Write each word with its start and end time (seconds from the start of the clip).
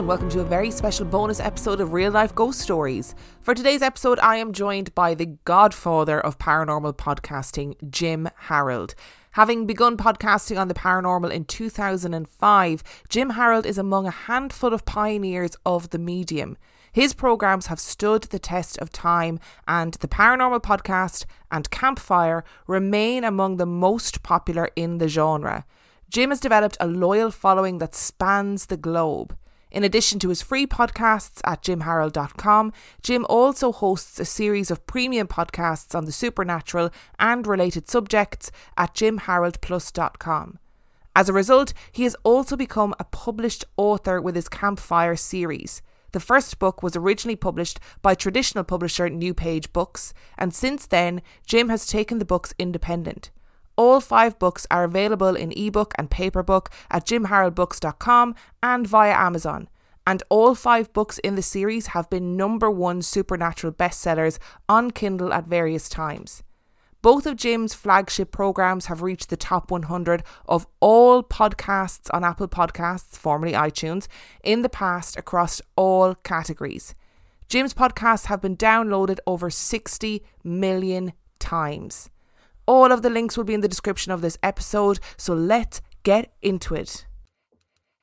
and 0.00 0.08
welcome 0.08 0.30
to 0.30 0.40
a 0.40 0.44
very 0.44 0.70
special 0.70 1.04
bonus 1.04 1.40
episode 1.40 1.78
of 1.78 1.92
Real 1.92 2.10
Life 2.10 2.34
Ghost 2.34 2.58
Stories. 2.58 3.14
For 3.42 3.54
today's 3.54 3.82
episode, 3.82 4.18
I 4.20 4.36
am 4.36 4.54
joined 4.54 4.94
by 4.94 5.12
the 5.12 5.26
godfather 5.44 6.18
of 6.18 6.38
paranormal 6.38 6.96
podcasting, 6.96 7.74
Jim 7.90 8.26
Harold. 8.34 8.94
Having 9.32 9.66
begun 9.66 9.98
podcasting 9.98 10.58
on 10.58 10.68
the 10.68 10.74
paranormal 10.74 11.30
in 11.30 11.44
2005, 11.44 12.82
Jim 13.10 13.28
Harold 13.28 13.66
is 13.66 13.76
among 13.76 14.06
a 14.06 14.10
handful 14.10 14.72
of 14.72 14.86
pioneers 14.86 15.54
of 15.66 15.90
the 15.90 15.98
medium. 15.98 16.56
His 16.92 17.12
programs 17.12 17.66
have 17.66 17.78
stood 17.78 18.22
the 18.22 18.38
test 18.38 18.78
of 18.78 18.88
time, 18.88 19.38
and 19.68 19.92
the 20.00 20.08
Paranormal 20.08 20.62
Podcast 20.62 21.26
and 21.50 21.70
Campfire 21.70 22.42
remain 22.66 23.22
among 23.22 23.58
the 23.58 23.66
most 23.66 24.22
popular 24.22 24.70
in 24.76 24.96
the 24.96 25.08
genre. 25.08 25.66
Jim 26.08 26.30
has 26.30 26.40
developed 26.40 26.78
a 26.80 26.86
loyal 26.86 27.30
following 27.30 27.76
that 27.78 27.94
spans 27.94 28.66
the 28.66 28.78
globe. 28.78 29.36
In 29.70 29.84
addition 29.84 30.18
to 30.20 30.30
his 30.30 30.42
free 30.42 30.66
podcasts 30.66 31.40
at 31.44 31.62
jimharold.com, 31.62 32.72
Jim 33.02 33.24
also 33.28 33.70
hosts 33.70 34.18
a 34.18 34.24
series 34.24 34.70
of 34.70 34.86
premium 34.86 35.28
podcasts 35.28 35.94
on 35.94 36.06
the 36.06 36.12
supernatural 36.12 36.90
and 37.18 37.46
related 37.46 37.88
subjects 37.88 38.50
at 38.76 38.94
jimharoldplus.com. 38.94 40.58
As 41.14 41.28
a 41.28 41.32
result, 41.32 41.72
he 41.92 42.04
has 42.04 42.16
also 42.24 42.56
become 42.56 42.94
a 42.98 43.04
published 43.04 43.64
author 43.76 44.20
with 44.20 44.34
his 44.34 44.48
Campfire 44.48 45.16
series. 45.16 45.82
The 46.12 46.20
first 46.20 46.58
book 46.58 46.82
was 46.82 46.96
originally 46.96 47.36
published 47.36 47.78
by 48.02 48.14
traditional 48.14 48.64
publisher 48.64 49.08
New 49.08 49.34
Page 49.34 49.72
Books, 49.72 50.12
and 50.36 50.52
since 50.52 50.86
then, 50.86 51.22
Jim 51.46 51.68
has 51.68 51.86
taken 51.86 52.18
the 52.18 52.24
books 52.24 52.54
independent. 52.58 53.30
All 53.80 54.02
five 54.02 54.38
books 54.38 54.66
are 54.70 54.84
available 54.84 55.34
in 55.34 55.52
ebook 55.56 55.94
and 55.96 56.10
paperbook 56.10 56.66
at 56.90 57.06
jimharoldbooks.com 57.06 58.34
and 58.62 58.86
via 58.86 59.14
Amazon. 59.14 59.70
And 60.06 60.22
all 60.28 60.54
five 60.54 60.92
books 60.92 61.16
in 61.20 61.34
the 61.34 61.40
series 61.40 61.86
have 61.86 62.10
been 62.10 62.36
number 62.36 62.70
one 62.70 63.00
supernatural 63.00 63.72
bestsellers 63.72 64.38
on 64.68 64.90
Kindle 64.90 65.32
at 65.32 65.46
various 65.46 65.88
times. 65.88 66.42
Both 67.00 67.24
of 67.24 67.36
Jim's 67.36 67.72
flagship 67.72 68.32
programs 68.32 68.84
have 68.84 69.00
reached 69.00 69.30
the 69.30 69.38
top 69.38 69.70
100 69.70 70.24
of 70.46 70.66
all 70.80 71.22
podcasts 71.22 72.10
on 72.12 72.22
Apple 72.22 72.48
Podcasts, 72.48 73.16
formerly 73.16 73.54
iTunes, 73.54 74.08
in 74.44 74.60
the 74.60 74.68
past 74.68 75.16
across 75.16 75.62
all 75.74 76.14
categories. 76.16 76.94
Jim's 77.48 77.72
podcasts 77.72 78.26
have 78.26 78.42
been 78.42 78.58
downloaded 78.58 79.20
over 79.26 79.48
60 79.48 80.22
million 80.44 81.14
times. 81.38 82.09
All 82.70 82.92
of 82.92 83.02
the 83.02 83.10
links 83.10 83.36
will 83.36 83.42
be 83.42 83.54
in 83.54 83.62
the 83.62 83.66
description 83.66 84.12
of 84.12 84.20
this 84.20 84.38
episode, 84.44 85.00
so 85.16 85.34
let's 85.34 85.82
get 86.04 86.32
into 86.40 86.76
it. 86.76 87.04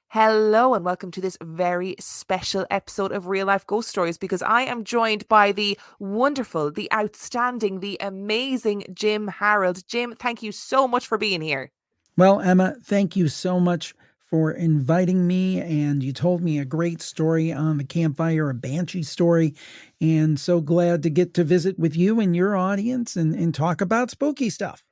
Hello, 0.10 0.73
and 0.73 0.84
welcome 0.84 1.10
to 1.12 1.22
this 1.22 1.38
very 1.42 1.96
special 2.02 2.66
episode 2.70 3.14
of 3.14 3.28
Real 3.28 3.48
Life 3.48 3.66
Ghost 3.66 3.88
Stories 3.88 4.18
because 4.18 4.42
I 4.42 4.64
am 4.64 4.84
joined 4.84 5.26
by 5.30 5.54
the 5.54 5.80
wonderful, 6.00 6.70
the 6.70 6.92
outstanding, 6.92 7.80
the 7.80 7.98
amazing 8.02 8.84
Jim 8.94 9.30
Harold. 9.30 9.88
Jim, 9.88 10.14
thank 10.14 10.44
you 10.44 10.52
so 10.52 10.86
much 10.86 11.08
for 11.08 11.18
being 11.18 11.40
here. 11.40 11.72
Well, 12.18 12.42
Emma, 12.42 12.76
thank 12.84 13.16
you 13.16 13.30
so 13.30 13.62
much 13.62 13.95
for 14.30 14.52
inviting 14.52 15.26
me. 15.26 15.60
And 15.61 16.04
you 16.04 16.14
told 16.14 16.42
me 16.42 16.60
a 16.60 16.65
great 16.65 17.02
story 17.02 17.52
um, 17.52 17.67
on 17.67 17.77
the 17.77 17.83
campfire, 17.83 18.49
a 18.49 18.54
banshee 18.54 19.04
story. 19.04 19.55
And 19.99 20.39
so 20.39 20.61
glad 20.61 21.04
to 21.04 21.10
get 21.10 21.33
to 21.36 21.43
visit 21.43 21.80
with 21.80 21.95
you 21.95 22.20
and 22.20 22.36
your 22.36 22.55
audience 22.55 23.15
and, 23.15 23.33
and 23.33 23.54
talk 23.54 23.82
about 23.82 24.11
spooky 24.11 24.49
stuff. 24.49 24.83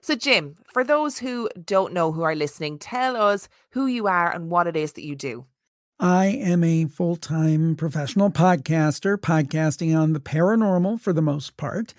So, 0.00 0.14
Jim, 0.14 0.56
for 0.70 0.84
those 0.84 1.18
who 1.18 1.48
don't 1.64 1.94
know 1.94 2.12
who 2.12 2.22
are 2.22 2.34
listening, 2.34 2.78
tell 2.78 3.16
us 3.16 3.48
who 3.70 3.86
you 3.86 4.06
are 4.06 4.30
and 4.30 4.50
what 4.50 4.66
it 4.66 4.76
is 4.76 4.92
that 4.92 5.04
you 5.04 5.16
do. 5.16 5.46
I 5.98 6.26
am 6.26 6.64
a 6.64 6.86
full 6.86 7.16
time 7.16 7.76
professional 7.76 8.30
podcaster, 8.30 9.16
podcasting 9.16 9.96
on 9.98 10.12
the 10.12 10.20
paranormal 10.20 11.00
for 11.00 11.12
the 11.12 11.22
most 11.22 11.56
part. 11.56 11.94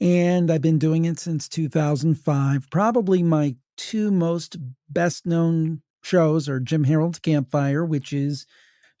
And 0.00 0.50
I've 0.50 0.62
been 0.62 0.78
doing 0.78 1.04
it 1.04 1.18
since 1.18 1.48
2005. 1.48 2.70
Probably 2.70 3.22
my 3.22 3.56
two 3.76 4.10
most 4.10 4.56
best 4.88 5.26
known 5.26 5.82
shows 6.02 6.48
are 6.48 6.60
Jim 6.60 6.84
Harold's 6.84 7.18
Campfire, 7.18 7.84
which 7.84 8.12
is 8.12 8.46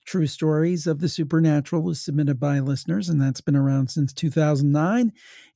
true 0.04 0.26
stories 0.26 0.86
of 0.86 1.00
the 1.00 1.08
supernatural 1.08 1.88
is 1.90 2.00
submitted 2.00 2.40
by 2.40 2.58
listeners, 2.58 3.08
and 3.08 3.20
that's 3.20 3.40
been 3.40 3.56
around 3.56 3.88
since 3.90 4.12
2009. 4.12 5.12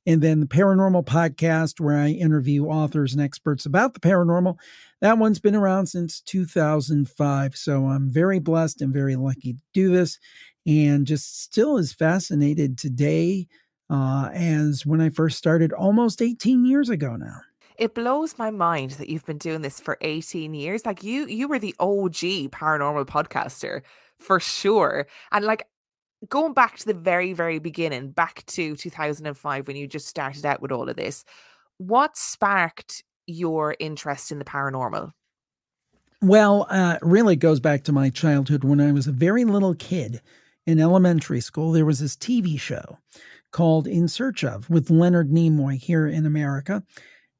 And 0.07 0.21
then 0.21 0.39
the 0.39 0.45
Paranormal 0.45 1.05
Podcast, 1.05 1.79
where 1.79 1.97
I 1.97 2.09
interview 2.09 2.67
authors 2.67 3.13
and 3.13 3.21
experts 3.21 3.65
about 3.65 3.93
the 3.93 3.99
paranormal. 3.99 4.57
That 5.01 5.17
one's 5.17 5.39
been 5.39 5.55
around 5.55 5.87
since 5.87 6.21
2005. 6.21 7.55
So 7.55 7.87
I'm 7.87 8.09
very 8.09 8.39
blessed 8.39 8.81
and 8.81 8.93
very 8.93 9.15
lucky 9.15 9.53
to 9.53 9.61
do 9.73 9.91
this, 9.91 10.19
and 10.65 11.05
just 11.05 11.41
still 11.41 11.77
as 11.77 11.91
fascinated 11.91 12.77
today 12.77 13.47
uh, 13.89 14.29
as 14.33 14.85
when 14.85 15.01
I 15.01 15.09
first 15.09 15.37
started 15.37 15.73
almost 15.73 16.21
18 16.21 16.65
years 16.65 16.89
ago 16.89 17.15
now 17.15 17.41
it 17.77 17.93
blows 17.93 18.37
my 18.37 18.51
mind 18.51 18.91
that 18.91 19.09
you've 19.09 19.25
been 19.25 19.37
doing 19.37 19.61
this 19.61 19.79
for 19.79 19.97
18 20.01 20.53
years 20.53 20.85
like 20.85 21.03
you 21.03 21.25
you 21.27 21.47
were 21.47 21.59
the 21.59 21.75
OG 21.79 22.51
paranormal 22.51 23.05
podcaster 23.05 23.81
for 24.19 24.39
sure 24.39 25.07
and 25.31 25.45
like 25.45 25.67
going 26.29 26.53
back 26.53 26.77
to 26.77 26.85
the 26.85 26.93
very 26.93 27.33
very 27.33 27.59
beginning 27.59 28.11
back 28.11 28.45
to 28.47 28.75
2005 28.75 29.67
when 29.67 29.75
you 29.75 29.87
just 29.87 30.07
started 30.07 30.45
out 30.45 30.61
with 30.61 30.71
all 30.71 30.89
of 30.89 30.95
this 30.95 31.23
what 31.77 32.17
sparked 32.17 33.03
your 33.27 33.75
interest 33.79 34.31
in 34.31 34.39
the 34.39 34.45
paranormal? 34.45 35.11
Well 36.21 36.67
uh 36.69 36.97
really 37.01 37.35
goes 37.35 37.59
back 37.59 37.83
to 37.83 37.91
my 37.91 38.09
childhood 38.09 38.63
when 38.63 38.79
i 38.79 38.91
was 38.91 39.07
a 39.07 39.11
very 39.11 39.45
little 39.45 39.75
kid 39.75 40.21
in 40.65 40.79
elementary 40.79 41.41
school 41.41 41.71
there 41.71 41.85
was 41.85 41.99
this 41.99 42.15
tv 42.15 42.59
show 42.59 42.97
called 43.51 43.87
in 43.87 44.07
search 44.07 44.43
of 44.43 44.69
with 44.69 44.89
leonard 44.89 45.29
nimoy 45.29 45.77
here 45.77 46.07
in 46.07 46.25
america 46.25 46.81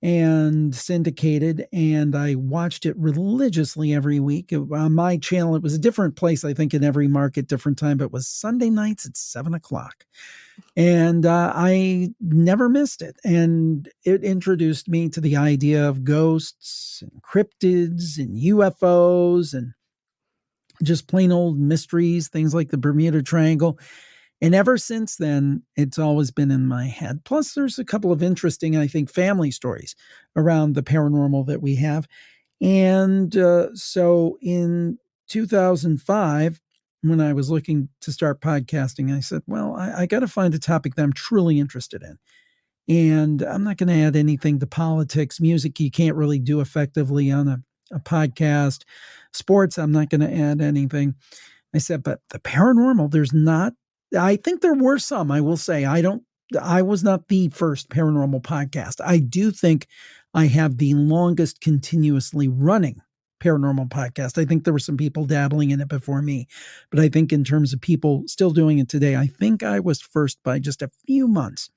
and 0.01 0.75
syndicated 0.75 1.67
and 1.71 2.15
i 2.15 2.35
watched 2.35 2.85
it 2.85 2.95
religiously 2.97 3.93
every 3.93 4.19
week. 4.19 4.53
On 4.53 4.93
my 4.93 5.17
channel 5.17 5.55
it 5.55 5.63
was 5.63 5.73
a 5.73 5.79
different 5.79 6.15
place 6.15 6.43
i 6.43 6.53
think 6.53 6.73
in 6.73 6.83
every 6.83 7.07
market 7.07 7.47
different 7.47 7.77
time 7.77 7.97
but 7.97 8.05
it 8.05 8.11
was 8.11 8.27
sunday 8.27 8.69
nights 8.69 9.05
at 9.05 9.17
seven 9.17 9.53
o'clock. 9.53 10.05
And 10.75 11.25
uh, 11.25 11.53
i 11.55 12.09
never 12.19 12.69
missed 12.69 13.01
it 13.01 13.17
and 13.23 13.89
it 14.03 14.23
introduced 14.23 14.89
me 14.89 15.09
to 15.09 15.21
the 15.21 15.37
idea 15.37 15.87
of 15.87 16.03
ghosts 16.03 17.01
and 17.01 17.21
cryptids 17.23 18.17
and 18.17 18.35
ufos 18.35 19.53
and 19.53 19.73
just 20.83 21.07
plain 21.07 21.31
old 21.31 21.57
mysteries 21.57 22.27
things 22.27 22.53
like 22.53 22.69
the 22.69 22.77
bermuda 22.77 23.23
triangle 23.23 23.79
and 24.41 24.53
ever 24.53 24.77
since 24.77 25.15
then, 25.15 25.63
it's 25.75 25.97
always 25.97 26.31
been 26.31 26.51
in 26.51 26.67
my 26.67 26.85
head. 26.85 27.23
Plus, 27.23 27.53
there's 27.53 27.79
a 27.79 27.85
couple 27.85 28.11
of 28.11 28.21
interesting, 28.21 28.75
I 28.75 28.87
think, 28.87 29.09
family 29.09 29.51
stories 29.51 29.95
around 30.35 30.73
the 30.73 30.83
paranormal 30.83 31.47
that 31.47 31.61
we 31.61 31.75
have. 31.75 32.07
And 32.61 33.35
uh, 33.37 33.73
so 33.75 34.37
in 34.41 34.97
2005, 35.29 36.61
when 37.01 37.21
I 37.21 37.33
was 37.33 37.49
looking 37.49 37.87
to 38.01 38.11
start 38.11 38.41
podcasting, 38.41 39.15
I 39.15 39.19
said, 39.21 39.41
well, 39.47 39.75
I, 39.75 40.01
I 40.01 40.05
got 40.05 40.19
to 40.19 40.27
find 40.27 40.53
a 40.53 40.59
topic 40.59 40.95
that 40.95 41.03
I'm 41.03 41.13
truly 41.13 41.59
interested 41.59 42.03
in. 42.03 42.17
And 42.87 43.41
I'm 43.41 43.63
not 43.63 43.77
going 43.77 43.89
to 43.89 44.05
add 44.05 44.15
anything 44.15 44.59
to 44.59 44.67
politics. 44.67 45.39
Music, 45.39 45.79
you 45.79 45.89
can't 45.89 46.15
really 46.15 46.39
do 46.39 46.59
effectively 46.59 47.31
on 47.31 47.47
a, 47.47 47.61
a 47.91 47.99
podcast. 47.99 48.83
Sports, 49.33 49.77
I'm 49.77 49.91
not 49.91 50.09
going 50.09 50.21
to 50.21 50.33
add 50.33 50.61
anything. 50.61 51.15
I 51.73 51.77
said, 51.77 52.03
but 52.03 52.21
the 52.29 52.39
paranormal, 52.39 53.11
there's 53.11 53.33
not 53.33 53.73
I 54.15 54.37
think 54.37 54.61
there 54.61 54.73
were 54.73 54.99
some, 54.99 55.31
I 55.31 55.41
will 55.41 55.57
say. 55.57 55.85
I 55.85 56.01
don't 56.01 56.23
I 56.61 56.81
was 56.81 57.03
not 57.03 57.27
the 57.27 57.49
first 57.49 57.89
paranormal 57.89 58.41
podcast. 58.41 59.01
I 59.03 59.17
do 59.17 59.51
think 59.51 59.87
I 60.33 60.47
have 60.47 60.77
the 60.77 60.93
longest 60.93 61.61
continuously 61.61 62.47
running 62.47 63.01
paranormal 63.41 63.89
podcast. 63.89 64.37
I 64.37 64.45
think 64.45 64.63
there 64.63 64.73
were 64.73 64.79
some 64.79 64.97
people 64.97 65.25
dabbling 65.25 65.71
in 65.71 65.81
it 65.81 65.87
before 65.87 66.21
me, 66.21 66.47
but 66.91 66.99
I 66.99 67.09
think 67.09 67.33
in 67.33 67.43
terms 67.43 67.73
of 67.73 67.81
people 67.81 68.23
still 68.27 68.51
doing 68.51 68.79
it 68.79 68.89
today, 68.89 69.15
I 69.15 69.27
think 69.27 69.63
I 69.63 69.79
was 69.79 70.01
first 70.01 70.39
by 70.43 70.59
just 70.59 70.81
a 70.81 70.91
few 71.05 71.27
months. 71.27 71.69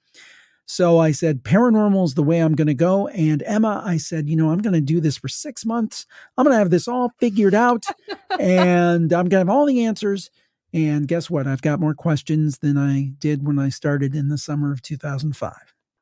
So 0.66 0.98
I 0.98 1.12
said, 1.12 1.44
paranormal 1.44 2.04
is 2.04 2.14
the 2.14 2.22
way 2.22 2.40
I'm 2.40 2.54
going 2.54 2.66
to 2.68 2.74
go. 2.74 3.08
And 3.08 3.42
Emma, 3.46 3.82
I 3.84 3.96
said, 3.96 4.28
you 4.28 4.36
know, 4.36 4.50
I'm 4.50 4.58
going 4.58 4.74
to 4.74 4.82
do 4.82 5.00
this 5.00 5.16
for 5.16 5.28
six 5.28 5.64
months. 5.64 6.04
I'm 6.36 6.44
going 6.44 6.54
to 6.54 6.58
have 6.58 6.68
this 6.68 6.86
all 6.86 7.12
figured 7.18 7.54
out 7.54 7.86
and 8.38 9.10
I'm 9.12 9.28
going 9.28 9.30
to 9.30 9.38
have 9.38 9.48
all 9.48 9.64
the 9.64 9.86
answers. 9.86 10.30
And 10.72 11.08
guess 11.08 11.30
what? 11.30 11.46
I've 11.46 11.62
got 11.62 11.80
more 11.80 11.94
questions 11.94 12.58
than 12.58 12.76
I 12.76 13.12
did 13.18 13.46
when 13.46 13.58
I 13.58 13.70
started 13.70 14.14
in 14.14 14.28
the 14.28 14.38
summer 14.38 14.72
of 14.72 14.82
2005. 14.82 15.52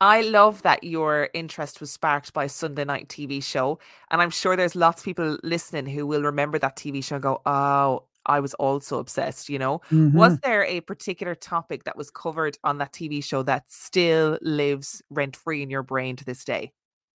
I 0.01 0.21
love 0.23 0.63
that 0.63 0.85
your 0.85 1.31
interest 1.33 1.81
was 1.81 1.91
sparked 1.91 2.33
by 2.35 2.49
Sunday 2.49 2.85
night 2.85 3.09
TV 3.09 3.43
show. 3.43 3.79
And 4.11 4.21
I'm 4.21 4.31
sure 4.31 4.57
there's 4.57 4.77
lots 4.77 5.01
of 5.01 5.05
people 5.07 5.39
listening 5.43 5.87
who 5.87 6.07
will 6.07 6.23
remember 6.23 6.59
that 6.59 6.77
TV 6.77 7.03
show 7.03 7.17
and 7.17 7.23
go, 7.23 7.41
oh, 7.47 8.03
I 8.27 8.41
was 8.41 8.55
also 8.55 8.99
obsessed, 8.99 9.49
you 9.49 9.59
know? 9.59 9.79
Mm-hmm. 9.91 10.17
Was 10.17 10.39
there 10.41 10.65
a 10.65 10.81
particular 10.81 11.35
topic 11.35 11.85
that 11.85 11.97
was 11.97 12.11
covered 12.11 12.59
on 12.65 12.79
that 12.79 12.93
TV 12.93 13.25
show 13.25 13.43
that 13.45 13.65
still 13.69 14.39
lives 14.43 15.01
rent 15.11 15.37
free 15.37 15.63
in 15.63 15.71
your 15.71 15.85
brain 15.85 16.17
to 16.17 16.25
this 16.25 16.45
day? 16.45 16.73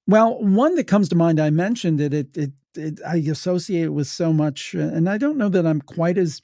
Well, 0.07 0.41
one 0.41 0.75
that 0.75 0.87
comes 0.87 1.09
to 1.09 1.15
mind, 1.15 1.39
I 1.39 1.51
mentioned 1.51 2.01
it, 2.01 2.13
it, 2.13 2.37
it, 2.37 2.51
it 2.75 2.99
I 3.05 3.17
associate 3.17 3.83
it 3.83 3.89
with 3.89 4.07
so 4.07 4.33
much, 4.33 4.73
uh, 4.73 4.79
and 4.79 5.07
I 5.07 5.17
don't 5.17 5.37
know 5.37 5.49
that 5.49 5.67
I'm 5.67 5.81
quite 5.81 6.17
as 6.17 6.41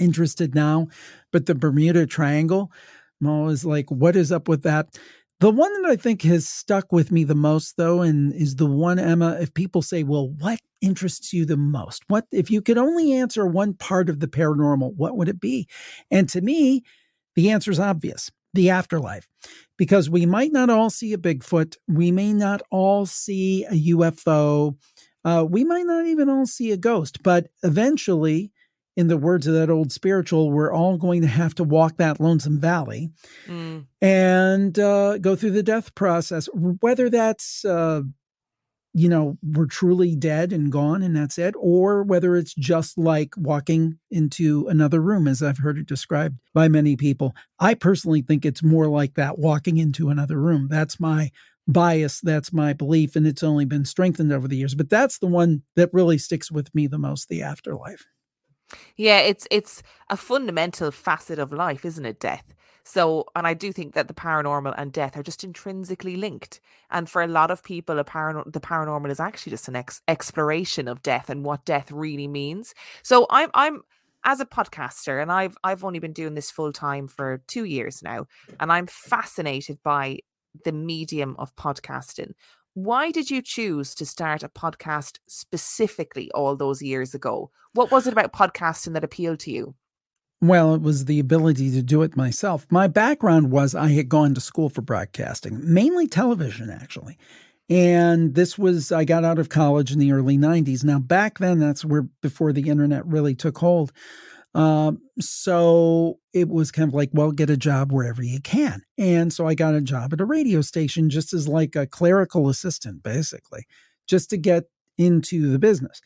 interested 0.00 0.54
now. 0.54 0.88
But 1.32 1.46
the 1.46 1.54
Bermuda 1.54 2.06
Triangle, 2.06 2.72
I'm 3.20 3.28
always 3.28 3.64
like, 3.64 3.90
what 3.90 4.16
is 4.16 4.32
up 4.32 4.48
with 4.48 4.62
that? 4.62 4.98
The 5.40 5.50
one 5.50 5.82
that 5.82 5.90
I 5.90 5.96
think 5.96 6.22
has 6.22 6.48
stuck 6.48 6.92
with 6.92 7.10
me 7.10 7.24
the 7.24 7.34
most, 7.34 7.76
though, 7.76 8.02
and 8.02 8.34
is 8.34 8.56
the 8.56 8.66
one, 8.66 8.98
Emma, 8.98 9.38
if 9.40 9.54
people 9.54 9.80
say, 9.80 10.02
well, 10.02 10.28
what 10.28 10.58
interests 10.82 11.32
you 11.32 11.46
the 11.46 11.56
most? 11.56 12.02
What, 12.08 12.26
if 12.30 12.50
you 12.50 12.60
could 12.60 12.76
only 12.76 13.14
answer 13.14 13.46
one 13.46 13.72
part 13.74 14.10
of 14.10 14.20
the 14.20 14.26
paranormal, 14.26 14.94
what 14.96 15.16
would 15.16 15.28
it 15.28 15.40
be? 15.40 15.66
And 16.10 16.28
to 16.30 16.42
me, 16.42 16.82
the 17.36 17.50
answer 17.50 17.70
is 17.70 17.80
obvious 17.80 18.30
the 18.52 18.70
afterlife. 18.70 19.28
Because 19.78 20.10
we 20.10 20.26
might 20.26 20.52
not 20.52 20.68
all 20.68 20.90
see 20.90 21.12
a 21.12 21.18
Bigfoot, 21.18 21.76
we 21.88 22.10
may 22.10 22.32
not 22.32 22.60
all 22.70 23.06
see 23.06 23.64
a 23.64 23.94
UFO, 23.94 24.76
uh, 25.24 25.46
we 25.48 25.64
might 25.64 25.86
not 25.86 26.06
even 26.06 26.28
all 26.28 26.46
see 26.46 26.72
a 26.72 26.76
ghost, 26.76 27.22
but 27.22 27.48
eventually, 27.62 28.52
in 29.00 29.08
the 29.08 29.16
words 29.16 29.46
of 29.46 29.54
that 29.54 29.70
old 29.70 29.90
spiritual, 29.90 30.50
we're 30.50 30.70
all 30.70 30.98
going 30.98 31.22
to 31.22 31.26
have 31.26 31.54
to 31.54 31.64
walk 31.64 31.96
that 31.96 32.20
lonesome 32.20 32.60
valley 32.60 33.08
mm. 33.46 33.82
and 34.02 34.78
uh, 34.78 35.16
go 35.16 35.34
through 35.34 35.52
the 35.52 35.62
death 35.62 35.94
process. 35.94 36.50
Whether 36.52 37.08
that's, 37.08 37.64
uh, 37.64 38.02
you 38.92 39.08
know, 39.08 39.38
we're 39.42 39.64
truly 39.64 40.14
dead 40.14 40.52
and 40.52 40.70
gone 40.70 41.02
and 41.02 41.16
that's 41.16 41.38
it, 41.38 41.54
or 41.56 42.02
whether 42.02 42.36
it's 42.36 42.52
just 42.52 42.98
like 42.98 43.32
walking 43.38 43.98
into 44.10 44.68
another 44.68 45.00
room, 45.00 45.26
as 45.26 45.42
I've 45.42 45.56
heard 45.56 45.78
it 45.78 45.86
described 45.86 46.38
by 46.52 46.68
many 46.68 46.94
people. 46.94 47.34
I 47.58 47.72
personally 47.72 48.20
think 48.20 48.44
it's 48.44 48.62
more 48.62 48.86
like 48.86 49.14
that 49.14 49.38
walking 49.38 49.78
into 49.78 50.10
another 50.10 50.38
room. 50.38 50.68
That's 50.70 51.00
my 51.00 51.30
bias. 51.66 52.20
That's 52.20 52.52
my 52.52 52.74
belief. 52.74 53.16
And 53.16 53.26
it's 53.26 53.42
only 53.42 53.64
been 53.64 53.86
strengthened 53.86 54.30
over 54.30 54.46
the 54.46 54.58
years. 54.58 54.74
But 54.74 54.90
that's 54.90 55.20
the 55.20 55.26
one 55.26 55.62
that 55.74 55.88
really 55.94 56.18
sticks 56.18 56.50
with 56.50 56.74
me 56.74 56.86
the 56.86 56.98
most 56.98 57.30
the 57.30 57.42
afterlife. 57.42 58.04
Yeah, 58.96 59.18
it's 59.18 59.46
it's 59.50 59.82
a 60.08 60.16
fundamental 60.16 60.90
facet 60.90 61.38
of 61.38 61.52
life, 61.52 61.84
isn't 61.84 62.04
it? 62.06 62.20
Death. 62.20 62.54
So, 62.84 63.26
and 63.36 63.46
I 63.46 63.54
do 63.54 63.72
think 63.72 63.94
that 63.94 64.08
the 64.08 64.14
paranormal 64.14 64.74
and 64.76 64.92
death 64.92 65.16
are 65.16 65.22
just 65.22 65.44
intrinsically 65.44 66.16
linked. 66.16 66.60
And 66.90 67.08
for 67.08 67.22
a 67.22 67.26
lot 67.26 67.50
of 67.50 67.62
people, 67.62 67.98
a 67.98 68.04
paran- 68.04 68.50
the 68.50 68.60
paranormal 68.60 69.10
is 69.10 69.20
actually 69.20 69.50
just 69.50 69.68
an 69.68 69.76
ex- 69.76 70.02
exploration 70.08 70.88
of 70.88 71.02
death 71.02 71.30
and 71.30 71.44
what 71.44 71.64
death 71.64 71.92
really 71.92 72.26
means. 72.26 72.74
So, 73.02 73.26
I'm 73.30 73.50
I'm 73.54 73.82
as 74.24 74.40
a 74.40 74.46
podcaster, 74.46 75.20
and 75.22 75.30
I've 75.30 75.56
I've 75.64 75.84
only 75.84 75.98
been 75.98 76.12
doing 76.12 76.34
this 76.34 76.50
full 76.50 76.72
time 76.72 77.08
for 77.08 77.42
two 77.46 77.64
years 77.64 78.02
now, 78.02 78.26
and 78.58 78.72
I'm 78.72 78.86
fascinated 78.86 79.78
by 79.82 80.18
the 80.64 80.72
medium 80.72 81.36
of 81.38 81.54
podcasting 81.56 82.32
why 82.74 83.10
did 83.10 83.30
you 83.30 83.42
choose 83.42 83.94
to 83.96 84.06
start 84.06 84.42
a 84.42 84.48
podcast 84.48 85.18
specifically 85.26 86.30
all 86.32 86.56
those 86.56 86.82
years 86.82 87.14
ago? 87.14 87.50
What 87.72 87.90
was 87.90 88.06
it 88.06 88.12
about 88.12 88.32
podcasting 88.32 88.92
that 88.92 89.04
appealed 89.04 89.40
to 89.40 89.50
you? 89.50 89.74
Well, 90.40 90.74
it 90.74 90.80
was 90.80 91.04
the 91.04 91.18
ability 91.18 91.70
to 91.72 91.82
do 91.82 92.02
it 92.02 92.16
myself. 92.16 92.66
My 92.70 92.86
background 92.86 93.50
was 93.50 93.74
I 93.74 93.88
had 93.88 94.08
gone 94.08 94.34
to 94.34 94.40
school 94.40 94.70
for 94.70 94.80
broadcasting, 94.80 95.60
mainly 95.62 96.06
television, 96.06 96.70
actually. 96.70 97.18
And 97.68 98.34
this 98.34 98.58
was, 98.58 98.90
I 98.90 99.04
got 99.04 99.24
out 99.24 99.38
of 99.38 99.48
college 99.48 99.92
in 99.92 99.98
the 99.98 100.12
early 100.12 100.38
90s. 100.38 100.82
Now, 100.82 100.98
back 100.98 101.38
then, 101.38 101.58
that's 101.58 101.84
where 101.84 102.02
before 102.22 102.52
the 102.52 102.68
internet 102.68 103.06
really 103.06 103.34
took 103.34 103.58
hold. 103.58 103.92
Um, 104.54 104.98
so 105.20 106.18
it 106.32 106.48
was 106.48 106.70
kind 106.70 106.88
of 106.88 106.94
like, 106.94 107.10
well, 107.12 107.30
get 107.30 107.50
a 107.50 107.56
job 107.56 107.92
wherever 107.92 108.22
you 108.22 108.40
can. 108.40 108.82
And 108.98 109.32
so 109.32 109.46
I 109.46 109.54
got 109.54 109.74
a 109.74 109.80
job 109.80 110.12
at 110.12 110.20
a 110.20 110.24
radio 110.24 110.60
station 110.60 111.08
just 111.08 111.32
as 111.32 111.46
like 111.46 111.76
a 111.76 111.86
clerical 111.86 112.48
assistant, 112.48 113.02
basically, 113.02 113.64
just 114.08 114.30
to 114.30 114.36
get 114.36 114.64
into 114.98 115.50
the 115.50 115.58
business. 115.58 116.00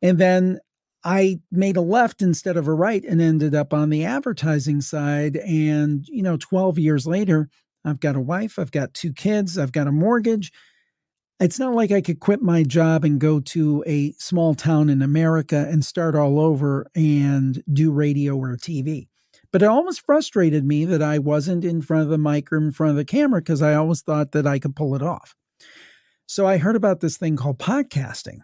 And 0.00 0.18
then 0.18 0.60
I 1.04 1.40
made 1.50 1.76
a 1.76 1.80
left 1.82 2.22
instead 2.22 2.56
of 2.56 2.68
a 2.68 2.72
right 2.72 3.04
and 3.04 3.20
ended 3.20 3.54
up 3.54 3.72
on 3.72 3.90
the 3.90 4.04
advertising 4.04 4.80
side. 4.80 5.36
And, 5.36 6.06
you 6.08 6.22
know, 6.22 6.36
12 6.36 6.78
years 6.78 7.06
later, 7.06 7.48
I've 7.84 8.00
got 8.00 8.16
a 8.16 8.20
wife, 8.20 8.58
I've 8.58 8.72
got 8.72 8.94
two 8.94 9.12
kids, 9.12 9.58
I've 9.58 9.72
got 9.72 9.86
a 9.86 9.92
mortgage 9.92 10.52
it's 11.40 11.58
not 11.58 11.74
like 11.74 11.92
I 11.92 12.00
could 12.00 12.18
quit 12.18 12.42
my 12.42 12.64
job 12.64 13.04
and 13.04 13.20
go 13.20 13.38
to 13.40 13.84
a 13.86 14.12
small 14.12 14.54
town 14.54 14.90
in 14.90 15.02
America 15.02 15.66
and 15.70 15.84
start 15.84 16.16
all 16.16 16.40
over 16.40 16.90
and 16.96 17.62
do 17.72 17.92
radio 17.92 18.36
or 18.36 18.56
TV. 18.56 19.08
But 19.52 19.62
it 19.62 19.68
almost 19.68 20.04
frustrated 20.04 20.64
me 20.64 20.84
that 20.84 21.02
I 21.02 21.18
wasn't 21.18 21.64
in 21.64 21.80
front 21.80 22.02
of 22.02 22.08
the 22.08 22.18
mic 22.18 22.52
or 22.52 22.58
in 22.58 22.72
front 22.72 22.90
of 22.90 22.96
the 22.96 23.04
camera 23.04 23.40
because 23.40 23.62
I 23.62 23.74
always 23.74 24.02
thought 24.02 24.32
that 24.32 24.46
I 24.46 24.58
could 24.58 24.76
pull 24.76 24.94
it 24.94 25.02
off. 25.02 25.34
So 26.26 26.46
I 26.46 26.58
heard 26.58 26.76
about 26.76 27.00
this 27.00 27.16
thing 27.16 27.36
called 27.36 27.58
podcasting. 27.58 28.40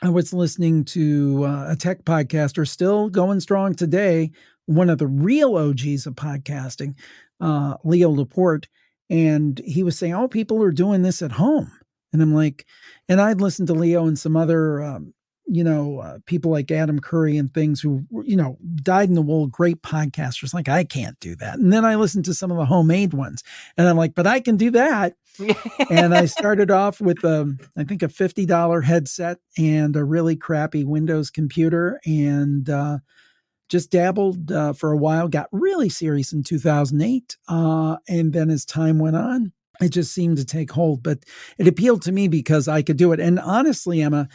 I 0.00 0.08
was 0.08 0.32
listening 0.32 0.84
to 0.86 1.44
uh, 1.44 1.72
a 1.72 1.76
tech 1.76 2.04
podcaster 2.04 2.66
still 2.66 3.10
going 3.10 3.40
strong 3.40 3.74
today, 3.74 4.30
one 4.66 4.88
of 4.88 4.98
the 4.98 5.08
real 5.08 5.56
OGs 5.56 6.06
of 6.06 6.14
podcasting, 6.14 6.94
uh, 7.40 7.74
Leo 7.84 8.10
Laporte. 8.10 8.68
And 9.10 9.60
he 9.64 9.82
was 9.82 9.98
saying, 9.98 10.14
Oh, 10.14 10.28
people 10.28 10.62
are 10.62 10.70
doing 10.70 11.02
this 11.02 11.20
at 11.20 11.32
home. 11.32 11.72
And 12.12 12.22
I'm 12.22 12.34
like, 12.34 12.66
and 13.08 13.20
I'd 13.20 13.40
listened 13.40 13.68
to 13.68 13.74
Leo 13.74 14.06
and 14.06 14.18
some 14.18 14.36
other, 14.36 14.82
um, 14.82 15.14
you 15.46 15.64
know, 15.64 16.00
uh, 16.00 16.18
people 16.26 16.50
like 16.50 16.70
Adam 16.70 17.00
Curry 17.00 17.38
and 17.38 17.52
things 17.52 17.80
who, 17.80 18.04
you 18.22 18.36
know, 18.36 18.58
dyed 18.82 19.08
in 19.08 19.14
the 19.14 19.22
wool, 19.22 19.46
great 19.46 19.82
podcasters. 19.82 20.52
Like, 20.52 20.68
I 20.68 20.84
can't 20.84 21.18
do 21.20 21.34
that. 21.36 21.58
And 21.58 21.72
then 21.72 21.84
I 21.84 21.94
listened 21.94 22.26
to 22.26 22.34
some 22.34 22.50
of 22.50 22.58
the 22.58 22.66
homemade 22.66 23.14
ones 23.14 23.42
and 23.76 23.88
I'm 23.88 23.96
like, 23.96 24.14
but 24.14 24.26
I 24.26 24.40
can 24.40 24.56
do 24.56 24.70
that. 24.72 25.14
and 25.90 26.14
I 26.14 26.24
started 26.26 26.70
off 26.70 27.00
with, 27.00 27.24
um, 27.24 27.58
I 27.76 27.84
think, 27.84 28.02
a 28.02 28.08
$50 28.08 28.84
headset 28.84 29.38
and 29.56 29.96
a 29.96 30.04
really 30.04 30.36
crappy 30.36 30.84
Windows 30.84 31.30
computer 31.30 31.98
and, 32.04 32.68
uh, 32.68 32.98
just 33.68 33.90
dabbled 33.90 34.50
uh, 34.50 34.72
for 34.72 34.92
a 34.92 34.96
while, 34.96 35.28
got 35.28 35.48
really 35.52 35.88
serious 35.88 36.32
in 36.32 36.42
2008. 36.42 37.36
Uh, 37.48 37.96
and 38.08 38.32
then 38.32 38.50
as 38.50 38.64
time 38.64 38.98
went 38.98 39.16
on, 39.16 39.52
it 39.80 39.90
just 39.90 40.12
seemed 40.12 40.36
to 40.38 40.44
take 40.44 40.70
hold. 40.70 41.02
But 41.02 41.24
it 41.58 41.68
appealed 41.68 42.02
to 42.02 42.12
me 42.12 42.28
because 42.28 42.68
I 42.68 42.82
could 42.82 42.96
do 42.96 43.12
it. 43.12 43.20
And 43.20 43.38
honestly, 43.38 44.02
Emma, 44.02 44.28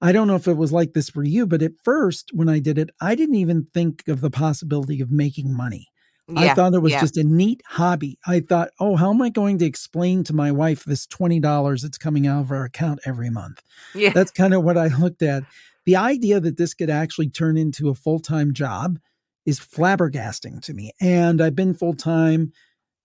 I 0.00 0.12
don't 0.12 0.26
know 0.26 0.36
if 0.36 0.48
it 0.48 0.56
was 0.56 0.72
like 0.72 0.94
this 0.94 1.08
for 1.08 1.22
you, 1.22 1.46
but 1.46 1.62
at 1.62 1.72
first, 1.82 2.30
when 2.32 2.48
I 2.48 2.58
did 2.58 2.76
it, 2.76 2.90
I 3.00 3.14
didn't 3.14 3.36
even 3.36 3.68
think 3.72 4.08
of 4.08 4.20
the 4.20 4.30
possibility 4.30 5.00
of 5.00 5.10
making 5.10 5.56
money. 5.56 5.88
Yeah, 6.28 6.40
I 6.40 6.54
thought 6.54 6.74
it 6.74 6.80
was 6.80 6.92
yeah. 6.92 7.00
just 7.00 7.16
a 7.16 7.24
neat 7.24 7.62
hobby. 7.66 8.18
I 8.26 8.40
thought, 8.40 8.70
oh, 8.80 8.96
how 8.96 9.10
am 9.10 9.22
I 9.22 9.28
going 9.28 9.58
to 9.58 9.64
explain 9.64 10.24
to 10.24 10.32
my 10.32 10.50
wife 10.50 10.84
this 10.84 11.06
$20 11.06 11.82
that's 11.82 11.98
coming 11.98 12.26
out 12.26 12.40
of 12.40 12.50
our 12.50 12.64
account 12.64 13.00
every 13.04 13.30
month? 13.30 13.60
Yeah. 13.94 14.10
That's 14.10 14.30
kind 14.30 14.54
of 14.54 14.62
what 14.62 14.78
I 14.78 14.88
looked 14.88 15.22
at. 15.22 15.44
The 15.84 15.96
idea 15.96 16.40
that 16.40 16.56
this 16.56 16.74
could 16.74 16.90
actually 16.90 17.28
turn 17.28 17.56
into 17.56 17.88
a 17.88 17.94
full 17.94 18.20
time 18.20 18.54
job 18.54 18.98
is 19.46 19.58
flabbergasting 19.60 20.62
to 20.62 20.74
me. 20.74 20.92
And 21.00 21.40
I've 21.40 21.56
been 21.56 21.74
full 21.74 21.94
time, 21.94 22.52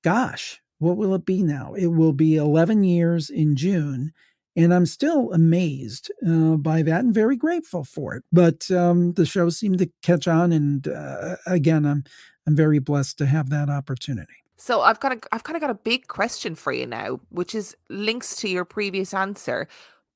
gosh, 0.04 0.62
what 0.80 0.98
will 0.98 1.14
it 1.16 1.26
be 1.26 1.44
now? 1.44 1.74
It 1.74 1.88
will 1.88 2.14
be 2.14 2.36
11 2.36 2.84
years 2.84 3.30
in 3.30 3.56
June. 3.56 4.14
And 4.56 4.74
I'm 4.74 4.88
still 4.88 5.32
amazed 5.34 6.12
uh, 6.28 6.56
by 6.58 6.82
that 6.82 7.04
and 7.04 7.14
very 7.14 7.36
grateful 7.36 7.84
for 7.84 8.16
it. 8.16 8.24
But 8.32 8.70
um, 8.72 9.14
the 9.14 9.26
show 9.26 9.50
seemed 9.50 9.78
to 9.80 9.92
catch 10.02 10.28
on, 10.28 10.52
and 10.52 10.88
uh, 10.88 11.36
again, 11.46 11.86
I'm 11.86 12.04
I'm 12.48 12.56
very 12.56 12.80
blessed 12.80 13.20
to 13.20 13.28
have 13.28 13.52
that 13.52 13.70
opportunity. 13.70 14.34
So 14.56 14.82
I've 14.82 15.00
got 15.00 15.12
a, 15.12 15.20
I've 15.32 15.44
kind 15.44 15.56
of 15.56 15.62
got 15.62 15.70
a 15.70 15.76
big 15.76 16.08
question 16.08 16.56
for 16.56 16.72
you 16.72 16.88
now, 16.88 17.20
which 17.30 17.54
is 17.54 17.78
links 17.90 18.36
to 18.38 18.50
your 18.50 18.66
previous 18.66 19.14
answer. 19.14 19.68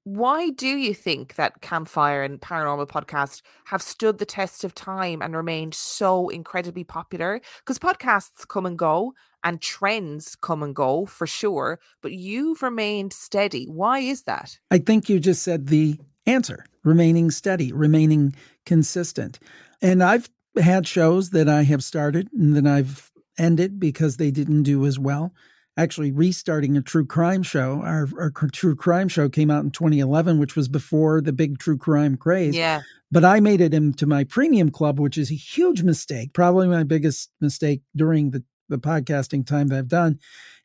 Why 0.03 0.49
do 0.49 0.67
you 0.67 0.95
think 0.95 1.35
that 1.35 1.61
Campfire 1.61 2.23
and 2.23 2.41
Paranormal 2.41 2.87
Podcast 2.87 3.43
have 3.65 3.83
stood 3.83 4.17
the 4.17 4.25
test 4.25 4.63
of 4.63 4.73
time 4.73 5.21
and 5.21 5.35
remained 5.35 5.75
so 5.75 6.29
incredibly 6.29 6.83
popular? 6.83 7.39
Because 7.59 7.77
podcasts 7.77 8.47
come 8.47 8.65
and 8.65 8.79
go, 8.79 9.13
and 9.43 9.61
trends 9.61 10.35
come 10.35 10.63
and 10.63 10.75
go 10.75 11.05
for 11.05 11.27
sure, 11.27 11.79
but 12.01 12.13
you've 12.13 12.63
remained 12.63 13.13
steady. 13.13 13.65
Why 13.65 13.99
is 13.99 14.23
that? 14.23 14.57
I 14.71 14.79
think 14.79 15.07
you 15.07 15.19
just 15.19 15.43
said 15.43 15.67
the 15.67 15.99
answer 16.25 16.65
remaining 16.83 17.29
steady, 17.29 17.71
remaining 17.71 18.35
consistent. 18.65 19.37
And 19.83 20.03
I've 20.03 20.29
had 20.59 20.87
shows 20.87 21.29
that 21.29 21.47
I 21.47 21.61
have 21.63 21.83
started 21.83 22.27
and 22.33 22.55
then 22.55 22.65
I've 22.65 23.11
ended 23.37 23.79
because 23.79 24.17
they 24.17 24.31
didn't 24.31 24.63
do 24.63 24.85
as 24.85 24.97
well. 24.97 25.31
Actually, 25.77 26.11
restarting 26.11 26.75
a 26.75 26.81
true 26.81 27.05
crime 27.05 27.43
show. 27.43 27.81
Our, 27.81 28.07
our 28.19 28.31
true 28.51 28.75
crime 28.75 29.07
show 29.07 29.29
came 29.29 29.49
out 29.49 29.63
in 29.63 29.71
2011, 29.71 30.37
which 30.37 30.55
was 30.55 30.67
before 30.67 31.21
the 31.21 31.31
big 31.31 31.59
true 31.59 31.77
crime 31.77 32.17
craze. 32.17 32.55
Yeah. 32.55 32.81
But 33.09 33.23
I 33.23 33.39
made 33.39 33.61
it 33.61 33.73
into 33.73 34.05
my 34.05 34.25
premium 34.25 34.69
club, 34.69 34.99
which 34.99 35.17
is 35.17 35.31
a 35.31 35.35
huge 35.35 35.81
mistake, 35.81 36.33
probably 36.33 36.67
my 36.67 36.83
biggest 36.83 37.29
mistake 37.39 37.81
during 37.95 38.31
the 38.31 38.43
the 38.71 38.79
podcasting 38.79 39.45
time 39.45 39.67
that 39.67 39.77
I've 39.77 39.87
done. 39.87 40.19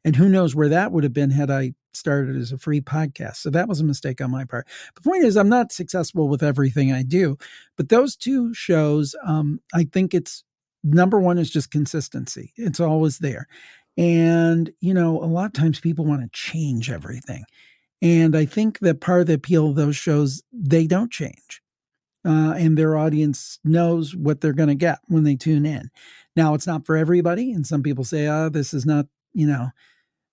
And 0.04 0.16
who 0.16 0.28
knows 0.28 0.54
where 0.54 0.68
that 0.70 0.92
would 0.92 1.04
have 1.04 1.12
been 1.12 1.30
had 1.30 1.50
I 1.50 1.74
started 1.92 2.36
as 2.36 2.52
a 2.52 2.58
free 2.58 2.80
podcast. 2.80 3.36
So 3.36 3.50
that 3.50 3.68
was 3.68 3.80
a 3.80 3.84
mistake 3.84 4.20
on 4.20 4.30
my 4.30 4.44
part. 4.44 4.68
The 4.94 5.00
point 5.02 5.24
is, 5.24 5.36
I'm 5.36 5.48
not 5.48 5.72
successful 5.72 6.28
with 6.28 6.42
everything 6.42 6.92
I 6.92 7.02
do, 7.02 7.36
but 7.76 7.88
those 7.88 8.16
two 8.16 8.54
shows, 8.54 9.14
um, 9.26 9.60
I 9.74 9.84
think 9.84 10.14
it's 10.14 10.44
number 10.84 11.20
one 11.20 11.38
is 11.38 11.50
just 11.50 11.70
consistency. 11.70 12.52
It's 12.56 12.80
always 12.80 13.18
there. 13.18 13.48
And, 13.96 14.70
you 14.80 14.94
know, 14.94 15.22
a 15.22 15.26
lot 15.26 15.46
of 15.46 15.52
times 15.54 15.80
people 15.80 16.04
want 16.04 16.22
to 16.22 16.28
change 16.32 16.90
everything. 16.90 17.44
And 18.02 18.36
I 18.36 18.46
think 18.46 18.80
that 18.80 19.00
part 19.00 19.22
of 19.22 19.28
the 19.28 19.34
appeal 19.34 19.70
of 19.70 19.76
those 19.76 19.96
shows, 19.96 20.42
they 20.52 20.86
don't 20.86 21.12
change. 21.12 21.62
uh, 22.26 22.54
and 22.56 22.76
their 22.76 22.96
audience 22.96 23.58
knows 23.64 24.14
what 24.16 24.40
they're 24.40 24.52
going 24.52 24.68
to 24.68 24.74
get 24.74 24.98
when 25.06 25.24
they 25.24 25.36
tune 25.36 25.64
in. 25.64 25.90
Now, 26.34 26.54
it's 26.54 26.66
not 26.66 26.84
for 26.86 26.96
everybody, 26.96 27.52
and 27.52 27.66
some 27.66 27.82
people 27.82 28.04
say, 28.04 28.26
"Oh, 28.28 28.48
this 28.48 28.74
is 28.74 28.84
not, 28.84 29.06
you 29.32 29.46
know, 29.46 29.68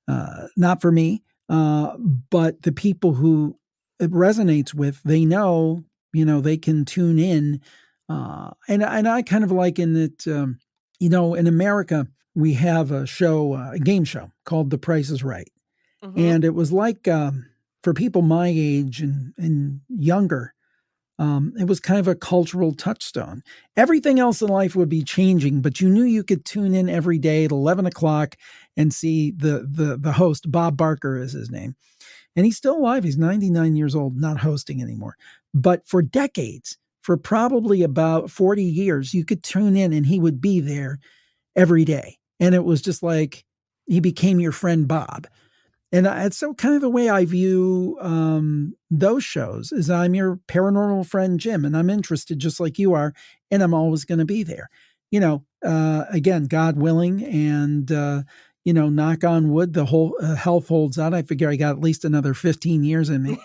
uh, 0.07 0.47
not 0.57 0.81
for 0.81 0.91
me." 0.91 1.23
Uh, 1.49 1.97
but 2.29 2.61
the 2.63 2.71
people 2.71 3.13
who 3.13 3.57
it 3.99 4.11
resonates 4.11 4.73
with, 4.73 5.01
they 5.03 5.25
know, 5.25 5.83
you 6.13 6.25
know, 6.25 6.41
they 6.41 6.57
can 6.57 6.85
tune 6.85 7.19
in, 7.19 7.61
uh, 8.09 8.51
and 8.67 8.83
and 8.83 9.07
I 9.07 9.21
kind 9.21 9.43
of 9.43 9.51
liken 9.51 9.95
it, 9.95 10.27
um, 10.27 10.59
you 10.99 11.09
know, 11.09 11.35
in 11.35 11.47
America 11.47 12.07
we 12.35 12.53
have 12.53 12.91
a 12.91 13.05
show, 13.05 13.53
uh, 13.53 13.71
a 13.73 13.79
game 13.79 14.03
show 14.03 14.31
called 14.45 14.69
The 14.69 14.77
Price 14.77 15.09
Is 15.09 15.23
Right, 15.23 15.51
mm-hmm. 16.03 16.17
and 16.17 16.43
it 16.43 16.53
was 16.53 16.71
like 16.71 17.07
um, 17.07 17.47
for 17.83 17.93
people 17.93 18.21
my 18.21 18.51
age 18.53 19.01
and 19.01 19.33
and 19.37 19.81
younger 19.89 20.53
um, 21.19 21.53
it 21.59 21.67
was 21.67 21.79
kind 21.79 21.99
of 21.99 22.07
a 22.07 22.15
cultural 22.15 22.73
touchstone. 22.73 23.43
Everything 23.77 24.19
else 24.19 24.41
in 24.41 24.49
life 24.49 24.75
would 24.75 24.89
be 24.89 25.03
changing, 25.03 25.61
but 25.61 25.79
you 25.79 25.89
knew 25.89 26.03
you 26.03 26.23
could 26.23 26.43
tune 26.43 26.73
in 26.73 26.89
every 26.89 27.19
day 27.19 27.45
at 27.45 27.51
11 27.51 27.85
o'clock 27.85 28.35
and 28.75 28.93
see 28.93 29.31
the, 29.31 29.67
the, 29.69 29.97
the 29.97 30.13
host, 30.13 30.51
Bob 30.51 30.75
Barker 30.75 31.17
is 31.17 31.33
his 31.33 31.51
name. 31.51 31.75
And 32.35 32.45
he's 32.45 32.57
still 32.57 32.77
alive. 32.77 33.03
He's 33.03 33.17
99 33.17 33.75
years 33.75 33.95
old, 33.95 34.17
not 34.17 34.39
hosting 34.39 34.81
anymore. 34.81 35.15
But 35.53 35.87
for 35.87 36.01
decades, 36.01 36.77
for 37.01 37.15
probably 37.15 37.83
about 37.83 38.31
40 38.31 38.63
years, 38.63 39.13
you 39.13 39.23
could 39.23 39.43
tune 39.43 39.77
in 39.77 39.93
and 39.93 40.07
he 40.07 40.19
would 40.19 40.41
be 40.41 40.59
there 40.59 40.99
every 41.55 41.85
day. 41.85 42.17
And 42.43 42.53
it 42.53 42.65
was 42.65 42.81
just 42.81 43.01
like 43.01 43.45
he 43.85 44.01
became 44.01 44.41
your 44.41 44.51
friend 44.51 44.85
Bob. 44.85 45.27
And 45.93 46.05
it's 46.05 46.37
so 46.37 46.53
kind 46.53 46.75
of 46.75 46.81
the 46.81 46.89
way 46.89 47.07
I 47.07 47.23
view 47.23 47.97
um, 48.01 48.75
those 48.91 49.23
shows 49.23 49.71
is 49.71 49.89
I'm 49.89 50.13
your 50.13 50.41
paranormal 50.47 51.05
friend 51.05 51.39
Jim, 51.39 51.63
and 51.63 51.77
I'm 51.77 51.89
interested 51.89 52.39
just 52.39 52.59
like 52.59 52.77
you 52.77 52.93
are, 52.93 53.13
and 53.49 53.63
I'm 53.63 53.73
always 53.73 54.03
going 54.03 54.19
to 54.19 54.25
be 54.25 54.43
there. 54.43 54.69
You 55.09 55.21
know, 55.21 55.45
uh, 55.63 56.03
again, 56.09 56.47
God 56.47 56.77
willing, 56.77 57.23
and 57.23 57.89
uh, 57.89 58.23
you 58.65 58.73
know, 58.73 58.89
knock 58.89 59.23
on 59.23 59.53
wood, 59.53 59.73
the 59.73 59.85
whole 59.85 60.17
uh, 60.21 60.35
health 60.35 60.67
holds 60.67 60.99
out. 60.99 61.13
I 61.13 61.21
figure 61.21 61.49
I 61.49 61.55
got 61.55 61.77
at 61.77 61.81
least 61.81 62.03
another 62.03 62.33
15 62.33 62.83
years 62.83 63.09
in 63.09 63.23
me. 63.23 63.37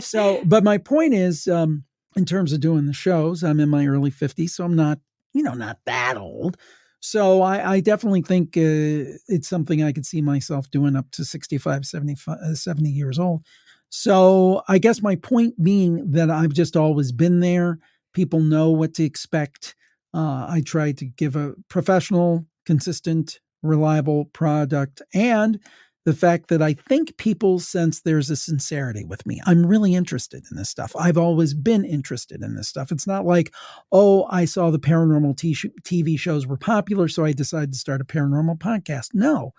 so, 0.00 0.42
but 0.44 0.62
my 0.62 0.76
point 0.76 1.14
is, 1.14 1.48
um, 1.48 1.84
in 2.16 2.26
terms 2.26 2.52
of 2.52 2.60
doing 2.60 2.84
the 2.84 2.92
shows, 2.92 3.42
I'm 3.42 3.60
in 3.60 3.70
my 3.70 3.86
early 3.86 4.10
50s, 4.10 4.50
so 4.50 4.64
I'm 4.64 4.76
not, 4.76 4.98
you 5.32 5.42
know, 5.42 5.54
not 5.54 5.78
that 5.86 6.16
old. 6.18 6.58
So 7.00 7.42
I, 7.42 7.72
I 7.72 7.80
definitely 7.80 8.22
think 8.22 8.56
uh, 8.56 9.16
it's 9.26 9.48
something 9.48 9.82
I 9.82 9.92
could 9.92 10.06
see 10.06 10.20
myself 10.20 10.70
doing 10.70 10.96
up 10.96 11.10
to 11.12 11.24
65, 11.24 11.86
75, 11.86 12.38
uh, 12.38 12.54
70 12.54 12.90
years 12.90 13.18
old. 13.18 13.44
So 13.88 14.62
I 14.68 14.78
guess 14.78 15.02
my 15.02 15.16
point 15.16 15.62
being 15.62 16.12
that 16.12 16.30
I've 16.30 16.52
just 16.52 16.76
always 16.76 17.10
been 17.10 17.40
there. 17.40 17.78
People 18.12 18.40
know 18.40 18.70
what 18.70 18.94
to 18.94 19.04
expect. 19.04 19.74
Uh, 20.14 20.46
I 20.48 20.62
try 20.64 20.92
to 20.92 21.04
give 21.04 21.36
a 21.36 21.54
professional, 21.68 22.46
consistent, 22.66 23.40
reliable 23.62 24.26
product 24.26 25.02
and 25.14 25.60
the 26.04 26.14
fact 26.14 26.48
that 26.48 26.62
I 26.62 26.74
think 26.74 27.16
people 27.18 27.58
sense 27.58 28.00
there's 28.00 28.30
a 28.30 28.36
sincerity 28.36 29.04
with 29.04 29.26
me. 29.26 29.40
I'm 29.46 29.66
really 29.66 29.94
interested 29.94 30.44
in 30.50 30.56
this 30.56 30.70
stuff. 30.70 30.96
I've 30.98 31.18
always 31.18 31.52
been 31.52 31.84
interested 31.84 32.42
in 32.42 32.54
this 32.54 32.68
stuff. 32.68 32.90
It's 32.90 33.06
not 33.06 33.26
like, 33.26 33.52
oh, 33.92 34.26
I 34.30 34.46
saw 34.46 34.70
the 34.70 34.78
paranormal 34.78 35.36
TV 35.82 36.18
shows 36.18 36.46
were 36.46 36.56
popular, 36.56 37.08
so 37.08 37.24
I 37.24 37.32
decided 37.32 37.72
to 37.72 37.78
start 37.78 38.00
a 38.00 38.04
paranormal 38.04 38.58
podcast. 38.58 39.10
No, 39.12 39.52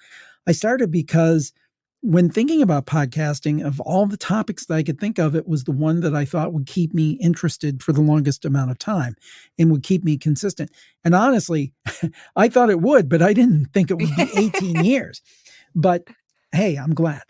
I 0.48 0.52
started 0.52 0.92
because 0.92 1.54
when 2.04 2.32
thinking 2.32 2.64
about 2.64 2.88
podcasting, 2.88 3.64
of 3.64 3.80
all 3.80 4.08
the 4.08 4.18
topics 4.18 4.66
that 4.66 4.74
I 4.74 4.82
could 4.82 5.00
think 5.00 5.20
of, 5.20 5.36
it 5.36 5.48
was 5.48 5.66
the 5.66 5.72
one 5.72 6.00
that 6.00 6.16
I 6.16 6.26
thought 6.26 6.54
would 6.54 6.66
keep 6.66 6.96
me 6.96 7.12
interested 7.22 7.84
for 7.84 7.94
the 7.94 8.02
longest 8.02 8.44
amount 8.44 8.72
of 8.72 8.80
time 8.80 9.16
and 9.60 9.72
would 9.72 9.84
keep 9.84 10.04
me 10.04 10.18
consistent. 10.18 10.72
And 11.06 11.14
honestly, 11.14 11.74
I 12.36 12.50
thought 12.50 12.72
it 12.72 12.82
would, 12.82 13.08
but 13.08 13.22
I 13.22 13.34
didn't 13.34 13.68
think 13.68 13.92
it 13.92 14.00
would 14.00 14.16
be 14.16 14.32
18 14.36 14.84
years. 14.84 15.22
But 15.76 16.08
hey, 16.52 16.76
I'm 16.76 16.94
glad. 16.94 17.24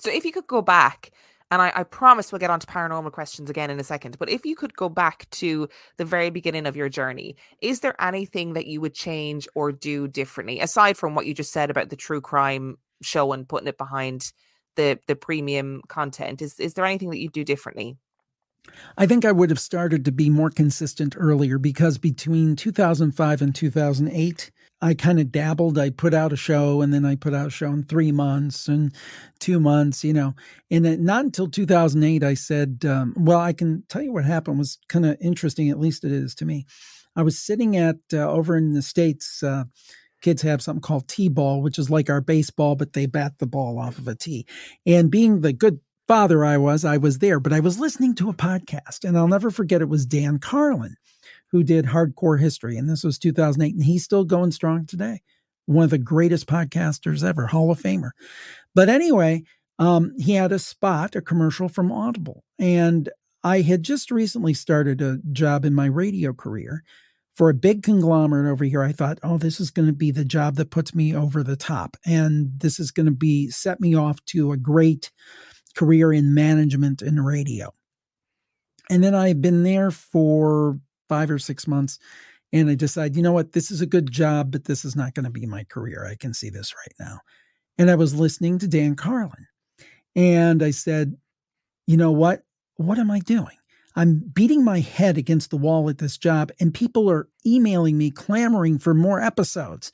So 0.00 0.10
if 0.10 0.24
you 0.24 0.32
could 0.32 0.46
go 0.46 0.62
back, 0.62 1.10
and 1.50 1.60
I, 1.60 1.70
I, 1.76 1.82
promise 1.84 2.32
we'll 2.32 2.38
get 2.38 2.50
on 2.50 2.60
to 2.60 2.66
paranormal 2.66 3.12
questions 3.12 3.50
again 3.50 3.70
in 3.70 3.78
a 3.78 3.84
second, 3.84 4.18
but 4.18 4.30
if 4.30 4.46
you 4.46 4.56
could 4.56 4.74
go 4.74 4.88
back 4.88 5.28
to 5.32 5.68
the 5.98 6.04
very 6.04 6.30
beginning 6.30 6.66
of 6.66 6.76
your 6.76 6.88
journey, 6.88 7.36
is 7.60 7.80
there 7.80 7.94
anything 8.00 8.54
that 8.54 8.66
you 8.66 8.80
would 8.80 8.94
change 8.94 9.46
or 9.54 9.70
do 9.70 10.08
differently, 10.08 10.60
aside 10.60 10.96
from 10.96 11.14
what 11.14 11.26
you 11.26 11.34
just 11.34 11.52
said 11.52 11.70
about 11.70 11.90
the 11.90 11.96
true 11.96 12.22
crime 12.22 12.78
show 13.02 13.32
and 13.32 13.48
putting 13.48 13.68
it 13.68 13.76
behind 13.76 14.32
the 14.76 14.98
the 15.06 15.14
premium 15.14 15.82
content? 15.88 16.40
Is 16.40 16.58
is 16.58 16.72
there 16.74 16.86
anything 16.86 17.10
that 17.10 17.18
you'd 17.18 17.32
do 17.32 17.44
differently? 17.44 17.98
I 18.96 19.06
think 19.06 19.24
I 19.24 19.32
would 19.32 19.50
have 19.50 19.60
started 19.60 20.04
to 20.04 20.12
be 20.12 20.30
more 20.30 20.50
consistent 20.50 21.14
earlier 21.18 21.58
because 21.58 21.98
between 21.98 22.56
2005 22.56 23.42
and 23.42 23.54
2008, 23.54 24.50
I 24.82 24.94
kind 24.94 25.20
of 25.20 25.30
dabbled. 25.30 25.78
I 25.78 25.90
put 25.90 26.12
out 26.12 26.32
a 26.32 26.36
show 26.36 26.82
and 26.82 26.92
then 26.92 27.04
I 27.04 27.14
put 27.14 27.34
out 27.34 27.46
a 27.46 27.50
show 27.50 27.68
in 27.68 27.84
three 27.84 28.10
months 28.10 28.66
and 28.66 28.92
two 29.38 29.60
months, 29.60 30.02
you 30.02 30.12
know. 30.12 30.34
And 30.72 30.84
it, 30.84 31.00
not 31.00 31.24
until 31.24 31.48
2008, 31.48 32.24
I 32.24 32.34
said, 32.34 32.84
um, 32.84 33.14
well, 33.16 33.38
I 33.38 33.52
can 33.52 33.84
tell 33.88 34.02
you 34.02 34.12
what 34.12 34.24
happened 34.24 34.58
was 34.58 34.78
kind 34.88 35.06
of 35.06 35.16
interesting, 35.20 35.70
at 35.70 35.78
least 35.78 36.04
it 36.04 36.10
is 36.10 36.34
to 36.34 36.44
me. 36.44 36.66
I 37.14 37.22
was 37.22 37.38
sitting 37.38 37.76
at 37.76 37.96
uh, 38.12 38.28
over 38.28 38.56
in 38.56 38.72
the 38.72 38.82
States, 38.82 39.42
uh, 39.44 39.64
kids 40.20 40.42
have 40.42 40.60
something 40.60 40.82
called 40.82 41.06
T 41.06 41.28
ball, 41.28 41.62
which 41.62 41.78
is 41.78 41.88
like 41.88 42.10
our 42.10 42.20
baseball, 42.20 42.74
but 42.74 42.92
they 42.92 43.06
bat 43.06 43.34
the 43.38 43.46
ball 43.46 43.78
off 43.78 43.98
of 43.98 44.08
a 44.08 44.16
tee. 44.16 44.46
And 44.84 45.12
being 45.12 45.42
the 45.42 45.52
good 45.52 45.78
father 46.08 46.44
I 46.44 46.56
was, 46.56 46.84
I 46.84 46.96
was 46.96 47.18
there, 47.18 47.38
but 47.38 47.52
I 47.52 47.60
was 47.60 47.78
listening 47.78 48.16
to 48.16 48.30
a 48.30 48.34
podcast, 48.34 49.04
and 49.04 49.16
I'll 49.16 49.28
never 49.28 49.50
forget 49.52 49.80
it 49.80 49.88
was 49.88 50.06
Dan 50.06 50.38
Carlin 50.38 50.96
who 51.52 51.62
did 51.62 51.84
Hardcore 51.86 52.40
History, 52.40 52.76
and 52.76 52.88
this 52.88 53.04
was 53.04 53.18
2008, 53.18 53.74
and 53.74 53.84
he's 53.84 54.02
still 54.02 54.24
going 54.24 54.50
strong 54.50 54.86
today. 54.86 55.20
One 55.66 55.84
of 55.84 55.90
the 55.90 55.98
greatest 55.98 56.46
podcasters 56.46 57.22
ever, 57.22 57.46
Hall 57.46 57.70
of 57.70 57.80
Famer. 57.80 58.10
But 58.74 58.88
anyway, 58.88 59.44
um, 59.78 60.12
he 60.18 60.32
had 60.32 60.50
a 60.50 60.58
spot, 60.58 61.14
a 61.14 61.20
commercial 61.20 61.68
from 61.68 61.92
Audible, 61.92 62.42
and 62.58 63.08
I 63.44 63.60
had 63.60 63.82
just 63.82 64.10
recently 64.10 64.54
started 64.54 65.00
a 65.00 65.18
job 65.32 65.64
in 65.64 65.74
my 65.74 65.86
radio 65.86 66.32
career 66.32 66.82
for 67.34 67.48
a 67.48 67.54
big 67.54 67.82
conglomerate 67.82 68.50
over 68.50 68.64
here. 68.64 68.82
I 68.82 68.92
thought, 68.92 69.18
oh, 69.22 69.38
this 69.38 69.60
is 69.60 69.70
going 69.70 69.86
to 69.86 69.92
be 69.92 70.10
the 70.10 70.24
job 70.24 70.56
that 70.56 70.70
puts 70.70 70.94
me 70.94 71.14
over 71.14 71.42
the 71.42 71.56
top, 71.56 71.96
and 72.06 72.50
this 72.58 72.80
is 72.80 72.90
going 72.90 73.06
to 73.06 73.12
be 73.12 73.50
set 73.50 73.80
me 73.80 73.94
off 73.94 74.24
to 74.26 74.52
a 74.52 74.56
great 74.56 75.10
career 75.76 76.12
in 76.12 76.34
management 76.34 77.02
and 77.02 77.24
radio. 77.24 77.72
And 78.90 79.02
then 79.02 79.14
I've 79.14 79.40
been 79.40 79.62
there 79.62 79.90
for 79.90 80.78
five 81.12 81.30
or 81.30 81.38
six 81.38 81.66
months. 81.66 81.98
And 82.54 82.70
I 82.70 82.74
decide, 82.74 83.16
you 83.16 83.22
know 83.22 83.32
what, 83.34 83.52
this 83.52 83.70
is 83.70 83.82
a 83.82 83.86
good 83.86 84.10
job, 84.10 84.50
but 84.50 84.64
this 84.64 84.82
is 84.82 84.96
not 84.96 85.12
going 85.12 85.24
to 85.24 85.30
be 85.30 85.44
my 85.44 85.64
career. 85.64 86.06
I 86.10 86.14
can 86.14 86.32
see 86.32 86.48
this 86.48 86.74
right 86.74 86.94
now. 86.98 87.18
And 87.76 87.90
I 87.90 87.96
was 87.96 88.14
listening 88.14 88.58
to 88.60 88.66
Dan 88.66 88.94
Carlin. 88.94 89.46
And 90.16 90.62
I 90.62 90.70
said, 90.70 91.18
you 91.86 91.98
know 91.98 92.12
what? 92.12 92.44
What 92.76 92.98
am 92.98 93.10
I 93.10 93.18
doing? 93.18 93.58
I'm 93.94 94.20
beating 94.32 94.64
my 94.64 94.80
head 94.80 95.18
against 95.18 95.50
the 95.50 95.58
wall 95.58 95.90
at 95.90 95.98
this 95.98 96.16
job, 96.16 96.50
and 96.58 96.72
people 96.72 97.10
are 97.10 97.28
emailing 97.44 97.98
me, 97.98 98.10
clamoring 98.10 98.78
for 98.78 98.94
more 98.94 99.20
episodes. 99.20 99.92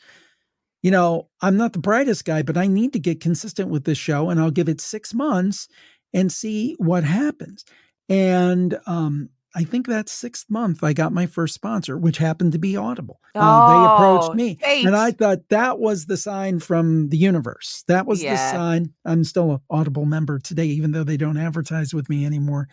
You 0.82 0.92
know, 0.92 1.30
I'm 1.40 1.56
not 1.56 1.72
the 1.72 1.80
brightest 1.80 2.24
guy, 2.24 2.42
but 2.42 2.56
I 2.56 2.68
need 2.68 2.92
to 2.92 3.00
get 3.00 3.20
consistent 3.20 3.70
with 3.70 3.82
this 3.84 3.98
show, 3.98 4.30
and 4.30 4.38
I'll 4.38 4.52
give 4.52 4.68
it 4.68 4.80
six 4.80 5.12
months 5.12 5.66
and 6.14 6.30
see 6.30 6.76
what 6.78 7.02
happens. 7.02 7.64
And 8.08 8.78
um, 8.86 9.30
I 9.58 9.64
think 9.64 9.88
that 9.88 10.08
sixth 10.08 10.48
month 10.48 10.84
I 10.84 10.92
got 10.92 11.12
my 11.12 11.26
first 11.26 11.52
sponsor, 11.52 11.98
which 11.98 12.18
happened 12.18 12.52
to 12.52 12.60
be 12.60 12.76
Audible. 12.76 13.18
Oh, 13.34 13.40
uh, 13.40 13.72
they 13.72 13.94
approached 13.94 14.36
me, 14.36 14.56
and 14.64 14.94
I 14.94 15.10
thought 15.10 15.48
that 15.48 15.80
was 15.80 16.06
the 16.06 16.16
sign 16.16 16.60
from 16.60 17.08
the 17.08 17.16
universe. 17.16 17.82
That 17.88 18.06
was 18.06 18.22
yeah. 18.22 18.34
the 18.34 18.56
sign. 18.56 18.94
I'm 19.04 19.24
still 19.24 19.54
an 19.54 19.60
Audible 19.68 20.04
member 20.04 20.38
today, 20.38 20.66
even 20.66 20.92
though 20.92 21.02
they 21.02 21.16
don't 21.16 21.36
advertise 21.36 21.92
with 21.92 22.08
me 22.08 22.24
anymore. 22.24 22.68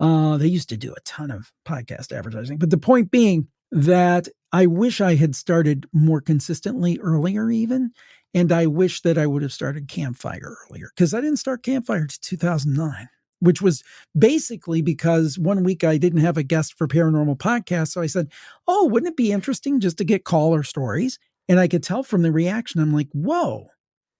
Uh, 0.00 0.36
they 0.36 0.48
used 0.48 0.68
to 0.70 0.76
do 0.76 0.92
a 0.92 1.00
ton 1.02 1.30
of 1.30 1.52
podcast 1.64 2.10
advertising, 2.10 2.58
but 2.58 2.70
the 2.70 2.78
point 2.78 3.12
being 3.12 3.46
that 3.70 4.26
I 4.50 4.66
wish 4.66 5.00
I 5.00 5.14
had 5.14 5.36
started 5.36 5.86
more 5.92 6.20
consistently 6.20 6.98
earlier, 6.98 7.48
even. 7.48 7.92
And 8.36 8.50
I 8.50 8.66
wish 8.66 9.02
that 9.02 9.16
I 9.16 9.28
would 9.28 9.42
have 9.42 9.52
started 9.52 9.86
Campfire 9.86 10.56
earlier 10.68 10.90
because 10.96 11.14
I 11.14 11.20
didn't 11.20 11.36
start 11.36 11.62
Campfire 11.62 12.08
to 12.08 12.20
2009 12.20 13.08
which 13.44 13.60
was 13.60 13.84
basically 14.16 14.80
because 14.80 15.38
one 15.38 15.62
week 15.62 15.84
I 15.84 15.98
didn't 15.98 16.20
have 16.20 16.36
a 16.36 16.42
guest 16.42 16.74
for 16.76 16.88
paranormal 16.88 17.36
podcast. 17.36 17.88
So 17.88 18.00
I 18.00 18.06
said, 18.06 18.32
Oh, 18.66 18.86
wouldn't 18.86 19.12
it 19.12 19.16
be 19.16 19.32
interesting 19.32 19.80
just 19.80 19.98
to 19.98 20.04
get 20.04 20.24
caller 20.24 20.62
stories? 20.62 21.18
And 21.48 21.60
I 21.60 21.68
could 21.68 21.82
tell 21.82 22.02
from 22.02 22.22
the 22.22 22.32
reaction, 22.32 22.80
I'm 22.80 22.92
like, 22.92 23.08
Whoa, 23.12 23.68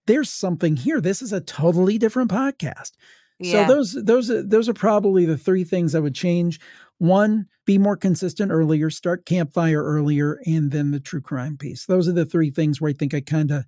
there's 0.05 0.29
something 0.29 0.75
here. 0.75 1.01
This 1.01 1.21
is 1.21 1.33
a 1.33 1.41
totally 1.41 1.97
different 1.97 2.29
podcast. 2.29 2.91
Yeah. 3.39 3.67
So 3.67 3.73
those 3.73 3.93
those 4.05 4.49
those 4.49 4.69
are 4.69 4.73
probably 4.73 5.25
the 5.25 5.37
three 5.37 5.63
things 5.63 5.93
I 5.95 5.99
would 5.99 6.15
change. 6.15 6.59
One, 6.99 7.47
be 7.65 7.77
more 7.77 7.97
consistent 7.97 8.51
earlier, 8.51 8.89
start 8.89 9.25
campfire 9.25 9.83
earlier, 9.83 10.39
and 10.45 10.71
then 10.71 10.91
the 10.91 10.99
true 11.01 11.19
crime 11.19 11.57
piece. 11.57 11.85
Those 11.85 12.07
are 12.07 12.13
the 12.13 12.25
three 12.25 12.51
things 12.51 12.79
where 12.79 12.91
I 12.91 12.93
think 12.93 13.13
I 13.13 13.19
kind 13.19 13.51
of 13.51 13.65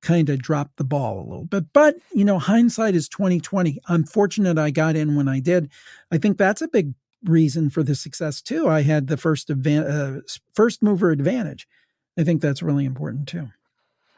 kind 0.00 0.28
of 0.28 0.40
dropped 0.40 0.76
the 0.76 0.84
ball 0.84 1.20
a 1.20 1.28
little 1.28 1.44
bit. 1.44 1.66
But, 1.72 1.96
you 2.12 2.24
know, 2.24 2.38
hindsight 2.38 2.94
is 2.94 3.08
2020. 3.08 3.78
I'm 3.88 4.04
fortunate 4.04 4.58
I 4.58 4.70
got 4.70 4.96
in 4.96 5.16
when 5.16 5.28
I 5.28 5.40
did. 5.40 5.70
I 6.10 6.18
think 6.18 6.38
that's 6.38 6.62
a 6.62 6.68
big 6.68 6.94
reason 7.24 7.70
for 7.70 7.82
the 7.82 7.94
success 7.94 8.40
too. 8.40 8.68
I 8.68 8.82
had 8.82 9.08
the 9.08 9.16
first 9.16 9.48
advan- 9.48 10.18
uh, 10.18 10.20
first 10.54 10.82
mover 10.82 11.10
advantage. 11.10 11.66
I 12.16 12.24
think 12.24 12.40
that's 12.40 12.62
really 12.62 12.84
important 12.84 13.28
too. 13.28 13.48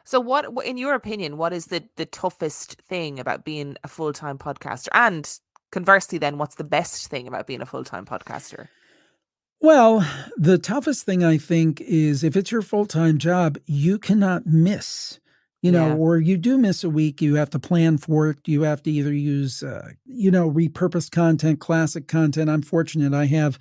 So, 0.03 0.19
what, 0.19 0.45
in 0.65 0.77
your 0.77 0.93
opinion, 0.93 1.37
what 1.37 1.53
is 1.53 1.67
the 1.67 1.83
the 1.95 2.05
toughest 2.05 2.81
thing 2.81 3.19
about 3.19 3.45
being 3.45 3.77
a 3.83 3.87
full 3.87 4.13
time 4.13 4.37
podcaster? 4.37 4.89
And 4.93 5.29
conversely, 5.71 6.17
then, 6.17 6.37
what's 6.37 6.55
the 6.55 6.63
best 6.63 7.07
thing 7.07 7.27
about 7.27 7.47
being 7.47 7.61
a 7.61 7.65
full 7.65 7.83
time 7.83 8.05
podcaster? 8.05 8.67
Well, 9.59 10.05
the 10.37 10.57
toughest 10.57 11.05
thing 11.05 11.23
I 11.23 11.37
think 11.37 11.81
is 11.81 12.23
if 12.23 12.35
it's 12.35 12.51
your 12.51 12.63
full 12.63 12.87
time 12.87 13.19
job, 13.19 13.59
you 13.65 13.99
cannot 13.99 14.47
miss 14.47 15.19
you 15.61 15.71
know, 15.71 15.87
yeah. 15.89 15.95
or 15.95 16.17
you 16.17 16.37
do 16.37 16.57
miss 16.57 16.83
a 16.83 16.89
week, 16.89 17.21
you 17.21 17.35
have 17.35 17.51
to 17.51 17.59
plan 17.59 17.97
for 17.97 18.29
it. 18.29 18.37
You 18.45 18.63
have 18.63 18.81
to 18.83 18.91
either 18.91 19.13
use, 19.13 19.61
uh, 19.61 19.89
you 20.05 20.31
know, 20.31 20.49
repurposed 20.49 21.11
content, 21.11 21.59
classic 21.59 22.07
content. 22.07 22.49
I'm 22.49 22.63
fortunate 22.63 23.13
I 23.13 23.25
have 23.25 23.59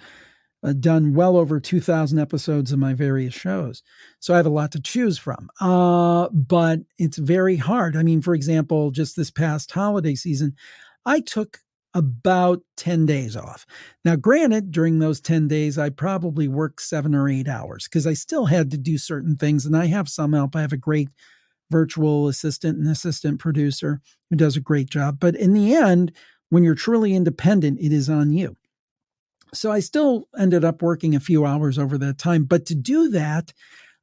uh, 0.63 0.73
done 0.73 1.15
well 1.15 1.37
over 1.37 1.61
2,000 1.61 2.19
episodes 2.19 2.73
of 2.73 2.79
my 2.79 2.95
various 2.95 3.35
shows. 3.35 3.83
So 4.19 4.33
I 4.33 4.39
have 4.39 4.47
a 4.47 4.51
lot 4.51 4.73
to 4.73 4.81
choose 4.81 5.19
from. 5.19 5.51
Uh, 5.61 6.29
but 6.31 6.81
it's 6.99 7.19
very 7.19 7.57
hard. 7.57 7.97
I 7.97 8.03
mean, 8.03 8.23
for 8.23 8.35
example, 8.35 8.91
just 8.91 9.17
this 9.17 9.31
past 9.31 9.71
holiday 9.71 10.15
season, 10.15 10.55
I 11.05 11.21
took 11.21 11.59
about 11.93 12.63
10 12.77 13.05
days 13.05 13.37
off. 13.37 13.67
Now, 14.05 14.17
granted, 14.17 14.71
during 14.71 14.99
those 14.99 15.21
10 15.21 15.49
days, 15.49 15.77
I 15.77 15.91
probably 15.91 16.47
worked 16.47 16.81
seven 16.83 17.15
or 17.15 17.29
eight 17.29 17.49
hours 17.49 17.85
because 17.85 18.07
I 18.07 18.15
still 18.15 18.47
had 18.47 18.71
to 18.71 18.79
do 18.79 18.97
certain 18.97 19.37
things. 19.37 19.67
And 19.67 19.77
I 19.77 19.87
have 19.87 20.09
some 20.09 20.33
help. 20.33 20.55
I 20.55 20.61
have 20.61 20.73
a 20.73 20.79
great 20.79 21.09
virtual 21.71 22.29
assistant 22.29 22.79
and 22.79 22.89
assistant 22.89 23.39
producer 23.39 24.01
who 24.29 24.37
does 24.37 24.57
a 24.57 24.61
great 24.61 24.91
job. 24.91 25.19
But 25.21 25.37
in 25.37 25.53
the 25.55 25.75
end, 25.75 26.13
when 26.51 26.65
you're 26.65 26.75
truly 26.75 27.15
independent, 27.15 27.79
it 27.81 27.93
is 27.93 28.11
on 28.11 28.33
you. 28.33 28.57
So 29.53 29.73
I 29.73 29.81
still 29.81 30.29
ended 30.39 30.65
up 30.65 30.83
working 30.83 31.15
a 31.15 31.21
few 31.21 31.45
hours 31.45 31.79
over 31.79 31.99
that 31.99 32.19
time. 32.19 32.45
But 32.45 32.67
to 32.67 32.75
do 32.75 33.09
that, 33.11 33.53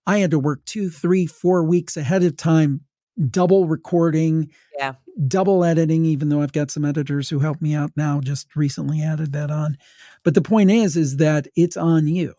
I 0.05 0.19
had 0.19 0.31
to 0.31 0.39
work 0.39 0.63
two, 0.65 0.89
three, 0.89 1.25
four 1.25 1.63
weeks 1.63 1.97
ahead 1.97 2.23
of 2.23 2.37
time, 2.37 2.81
double 3.29 3.67
recording, 3.67 4.51
yeah. 4.77 4.93
double 5.27 5.63
editing, 5.63 6.05
even 6.05 6.29
though 6.29 6.41
I've 6.41 6.53
got 6.53 6.71
some 6.71 6.85
editors 6.85 7.29
who 7.29 7.39
help 7.39 7.61
me 7.61 7.75
out 7.75 7.91
now, 7.95 8.19
just 8.21 8.55
recently 8.55 9.01
added 9.01 9.33
that 9.33 9.51
on. 9.51 9.77
But 10.23 10.33
the 10.33 10.41
point 10.41 10.71
is, 10.71 10.95
is 10.97 11.17
that 11.17 11.47
it's 11.55 11.77
on 11.77 12.07
you. 12.07 12.33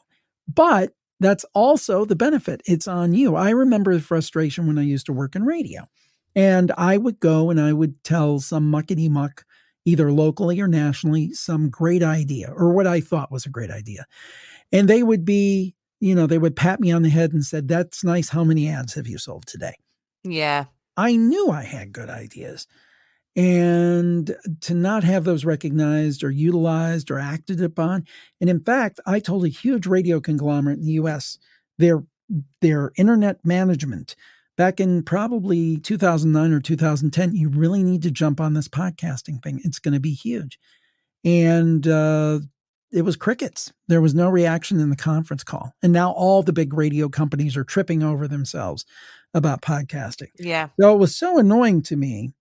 But 0.53 0.93
that's 1.21 1.45
also 1.55 2.05
the 2.05 2.17
benefit. 2.17 2.63
It's 2.65 2.89
on 2.89 3.13
you. 3.13 3.35
I 3.37 3.51
remember 3.51 3.95
the 3.95 4.01
frustration 4.01 4.67
when 4.67 4.79
I 4.79 4.83
used 4.83 5.07
to 5.07 5.13
work 5.13 5.35
in 5.35 5.45
radio. 5.45 5.89
And 6.35 6.73
I 6.77 6.97
would 6.97 7.19
go 7.19 7.51
and 7.51 7.61
I 7.61 7.73
would 7.73 8.03
tell 8.05 8.39
some 8.39 8.71
muckety 8.71 9.11
muck, 9.11 9.45
either 9.85 10.13
locally 10.13 10.61
or 10.61 10.69
nationally, 10.69 11.33
some 11.33 11.71
great 11.71 12.03
idea 12.03 12.53
or 12.55 12.73
what 12.73 12.87
I 12.87 13.01
thought 13.01 13.33
was 13.33 13.47
a 13.47 13.51
great 13.51 13.71
idea. 13.71 14.07
And 14.71 14.89
they 14.89 15.03
would 15.03 15.25
be, 15.25 15.75
you 16.01 16.15
know, 16.15 16.27
they 16.27 16.39
would 16.39 16.55
pat 16.55 16.79
me 16.79 16.93
on 16.93 17.03
the 17.03 17.09
head 17.09 17.33
and 17.33 17.45
said, 17.45 17.67
That's 17.67 18.05
nice. 18.05 18.29
How 18.29 18.45
many 18.45 18.69
ads 18.69 18.95
have 18.95 19.09
you 19.09 19.19
sold 19.19 19.47
today? 19.47 19.75
Yeah. 20.23 20.67
I 20.97 21.17
knew 21.17 21.51
I 21.51 21.63
had 21.63 21.93
good 21.93 22.11
ideas 22.11 22.67
and 23.39 24.35
to 24.61 24.75
not 24.75 25.05
have 25.05 25.23
those 25.23 25.45
recognized 25.45 26.25
or 26.25 26.31
utilized 26.31 27.09
or 27.09 27.21
acted 27.21 27.63
upon. 27.63 28.05
And 28.41 28.51
in 28.51 28.59
fact, 28.59 28.99
I 29.07 29.21
told 29.21 29.45
a 29.45 29.49
huge 29.49 29.87
radio 29.87 30.21
conglomerate 30.21 30.81
in 30.81 30.85
the 30.85 30.93
US 30.93 31.39
their 31.79 32.03
their 32.61 32.91
internet 32.99 33.39
management. 33.45 34.17
Back 34.57 34.81
in 34.81 35.05
probably 35.05 35.79
2009 35.79 36.53
or 36.53 36.61
2010 36.61 37.33
you 37.33 37.49
really 37.49 37.85
need 37.85 38.03
to 38.03 38.11
jump 38.11 38.41
on 38.41 38.55
this 38.55 38.67
podcasting 38.67 39.41
thing. 39.41 39.61
It's 39.63 39.79
going 39.79 39.95
to 39.95 40.01
be 40.01 40.15
huge. 40.15 40.59
And 41.25 41.87
uh, 41.87 42.41
it 42.91 43.03
was 43.03 43.15
crickets. 43.15 43.73
There 43.87 44.01
was 44.01 44.17
no 44.17 44.29
reaction 44.29 44.81
in 44.81 44.91
the 44.91 44.97
conference 44.97 45.45
call. 45.45 45.73
And 45.81 45.93
now 45.93 46.11
all 46.11 46.43
the 46.43 46.53
big 46.53 46.75
radio 46.75 47.09
companies 47.09 47.57
are 47.57 47.63
tripping 47.63 48.03
over 48.03 48.27
themselves 48.27 48.85
about 49.33 49.63
podcasting. 49.63 50.31
Yeah. 50.41 50.71
So 50.81 50.93
it 50.93 50.99
was 50.99 51.15
so 51.15 51.39
annoying 51.39 51.83
to 51.83 51.97
me 51.97 52.33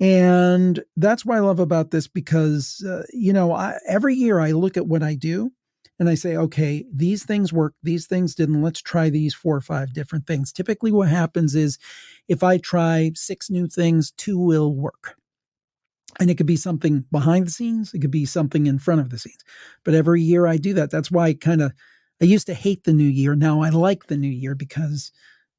and 0.00 0.82
that's 0.96 1.24
what 1.24 1.36
I 1.36 1.40
love 1.40 1.58
about 1.58 1.90
this 1.90 2.06
because, 2.06 2.84
uh, 2.88 3.02
you 3.12 3.32
know, 3.32 3.52
I, 3.52 3.78
every 3.88 4.14
year 4.14 4.38
I 4.38 4.52
look 4.52 4.76
at 4.76 4.86
what 4.86 5.02
I 5.02 5.14
do 5.14 5.50
and 5.98 6.08
I 6.08 6.14
say, 6.14 6.36
okay, 6.36 6.84
these 6.92 7.24
things 7.24 7.52
work, 7.52 7.74
these 7.82 8.06
things 8.06 8.34
didn't. 8.34 8.62
Let's 8.62 8.80
try 8.80 9.10
these 9.10 9.34
four 9.34 9.56
or 9.56 9.60
five 9.60 9.92
different 9.92 10.26
things. 10.26 10.52
Typically, 10.52 10.92
what 10.92 11.08
happens 11.08 11.56
is 11.56 11.78
if 12.28 12.44
I 12.44 12.58
try 12.58 13.10
six 13.14 13.50
new 13.50 13.66
things, 13.66 14.12
two 14.12 14.38
will 14.38 14.72
work. 14.72 15.16
And 16.20 16.30
it 16.30 16.36
could 16.36 16.46
be 16.46 16.56
something 16.56 17.04
behind 17.10 17.46
the 17.46 17.50
scenes, 17.50 17.92
it 17.92 18.00
could 18.00 18.10
be 18.10 18.24
something 18.24 18.66
in 18.66 18.78
front 18.78 19.00
of 19.00 19.10
the 19.10 19.18
scenes. 19.18 19.44
But 19.84 19.94
every 19.94 20.22
year 20.22 20.46
I 20.46 20.56
do 20.56 20.74
that. 20.74 20.90
That's 20.90 21.10
why 21.10 21.28
I 21.28 21.34
kind 21.34 21.62
of, 21.62 21.72
I 22.22 22.24
used 22.24 22.46
to 22.46 22.54
hate 22.54 22.84
the 22.84 22.92
new 22.92 23.04
year. 23.04 23.34
Now 23.34 23.62
I 23.62 23.70
like 23.70 24.06
the 24.06 24.16
new 24.16 24.30
year 24.30 24.54
because 24.54 25.12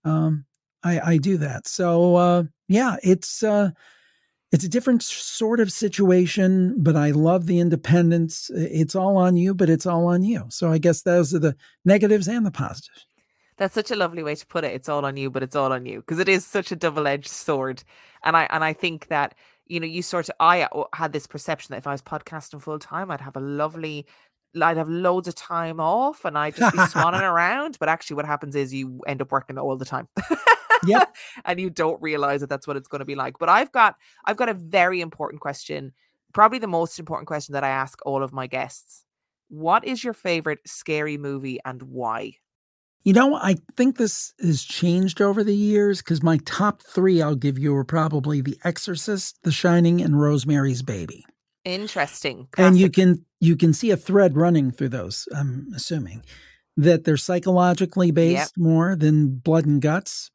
um, 0.06 0.46
I, 0.84 1.00
I 1.00 1.18
do 1.18 1.38
that. 1.38 1.68
So, 1.68 2.16
uh, 2.16 2.44
yeah, 2.68 2.98
it's, 3.04 3.44
uh, 3.44 3.72
it's 4.52 4.64
a 4.64 4.70
different 4.70 5.04
sort 5.04 5.60
of 5.60 5.72
situation, 5.72 6.76
but 6.78 6.96
I 6.96 7.12
love 7.12 7.46
the 7.46 7.60
independence. 7.60 8.50
It's 8.54 8.96
all 8.96 9.18
on 9.18 9.38
you, 9.38 9.54
but 9.54 9.70
it's 9.70 9.86
all 9.86 10.08
on 10.08 10.24
you. 10.24 10.46
So 10.50 10.72
I 10.72 10.80
guess 10.80 11.04
those 11.04 11.34
are 11.36 11.40
the 11.40 11.56
negatives 11.86 12.28
and 12.28 12.46
the 12.46 12.52
positives. 12.52 13.06
That's 13.58 13.76
such 13.76 13.92
a 13.92 13.96
lovely 13.96 14.24
way 14.24 14.36
to 14.36 14.48
put 14.48 14.64
it. 14.64 14.74
It's 14.74 14.90
all 14.90 15.06
on 15.06 15.18
you, 15.18 15.30
but 15.30 15.44
it's 15.44 15.56
all 15.56 15.72
on 15.72 15.86
you 15.86 16.00
because 16.00 16.18
it 16.20 16.30
is 16.30 16.46
such 16.46 16.72
a 16.72 16.76
double-edged 16.76 17.28
sword. 17.28 17.84
And 18.24 18.36
I 18.36 18.48
and 18.50 18.64
I 18.64 18.74
think 18.74 19.08
that 19.08 19.36
you 19.68 19.80
know 19.80 19.86
you 19.86 20.02
sort 20.02 20.30
of 20.30 20.36
I 20.40 20.64
uh, 20.64 20.86
had 20.94 21.14
this 21.14 21.28
perception 21.28 21.74
that 21.74 21.80
if 21.80 21.88
I 21.88 21.92
was 21.92 22.02
podcasting 22.02 22.62
full 22.62 22.80
time, 22.80 23.12
I'd 23.12 23.22
have 23.22 23.36
a 23.36 23.42
lovely 23.42 24.08
I'd 24.60 24.78
have 24.78 24.90
loads 24.90 25.28
of 25.28 25.36
time 25.36 25.80
off 25.80 26.26
and 26.26 26.38
I'd 26.38 26.56
just 26.56 26.74
be 26.74 26.80
swanning 26.80 27.22
around. 27.30 27.78
But 27.80 27.90
actually, 27.90 28.16
what 28.16 28.26
happens 28.26 28.56
is 28.56 28.74
you 28.74 29.02
end 29.06 29.22
up 29.22 29.32
working 29.32 29.58
all 29.58 29.76
the 29.76 29.86
time. 29.86 30.08
Yeah. 30.86 31.06
and 31.46 31.60
you 31.60 31.70
don't 31.70 32.02
realize 32.02 32.42
that 32.42 32.50
that's 32.50 32.68
what 32.68 32.78
it's 32.78 32.88
going 32.88 33.00
to 33.00 33.06
be 33.06 33.16
like. 33.16 33.40
But 33.40 33.50
I've 33.50 33.72
got 33.72 33.96
I've 34.26 34.38
got 34.38 34.50
a 34.50 34.54
very 34.54 35.02
important 35.02 35.42
question, 35.42 35.94
probably 36.34 36.60
the 36.60 36.68
most 36.68 37.00
important 37.00 37.28
question 37.28 37.54
that 37.54 37.64
I 37.64 37.70
ask 37.70 38.00
all 38.06 38.24
of 38.24 38.34
my 38.34 38.48
guests. 38.48 39.06
What 39.50 39.86
is 39.86 40.04
your 40.04 40.14
favorite 40.14 40.60
scary 40.66 41.18
movie 41.18 41.60
and 41.66 41.82
why? 41.84 42.34
You 43.04 43.14
know, 43.14 43.36
I 43.36 43.56
think 43.76 43.98
this 43.98 44.34
has 44.42 44.62
changed 44.62 45.22
over 45.22 45.44
the 45.44 45.56
years 45.56 46.00
because 46.00 46.22
my 46.22 46.38
top 46.46 46.84
three 46.84 47.22
I'll 47.22 47.36
give 47.36 47.58
you 47.58 47.76
are 47.76 47.86
probably 47.86 48.42
The 48.42 48.58
Exorcist, 48.64 49.42
The 49.44 49.52
Shining, 49.52 50.02
and 50.02 50.20
Rosemary's 50.20 50.82
Baby. 50.82 51.26
Interesting. 51.66 52.48
Classic. 52.52 52.68
And 52.68 52.78
you 52.78 52.90
can 52.90 53.26
you 53.40 53.56
can 53.56 53.74
see 53.74 53.92
a 53.92 53.98
thread 53.98 54.36
running 54.36 54.72
through 54.72 54.90
those, 54.90 55.28
I'm 55.36 55.72
assuming. 55.76 56.24
That 56.78 57.04
they're 57.04 57.18
psychologically 57.18 58.12
based 58.12 58.54
yep. 58.56 58.64
more 58.64 58.96
than 58.96 59.38
blood 59.38 59.66
and 59.66 59.82
guts. 59.82 60.30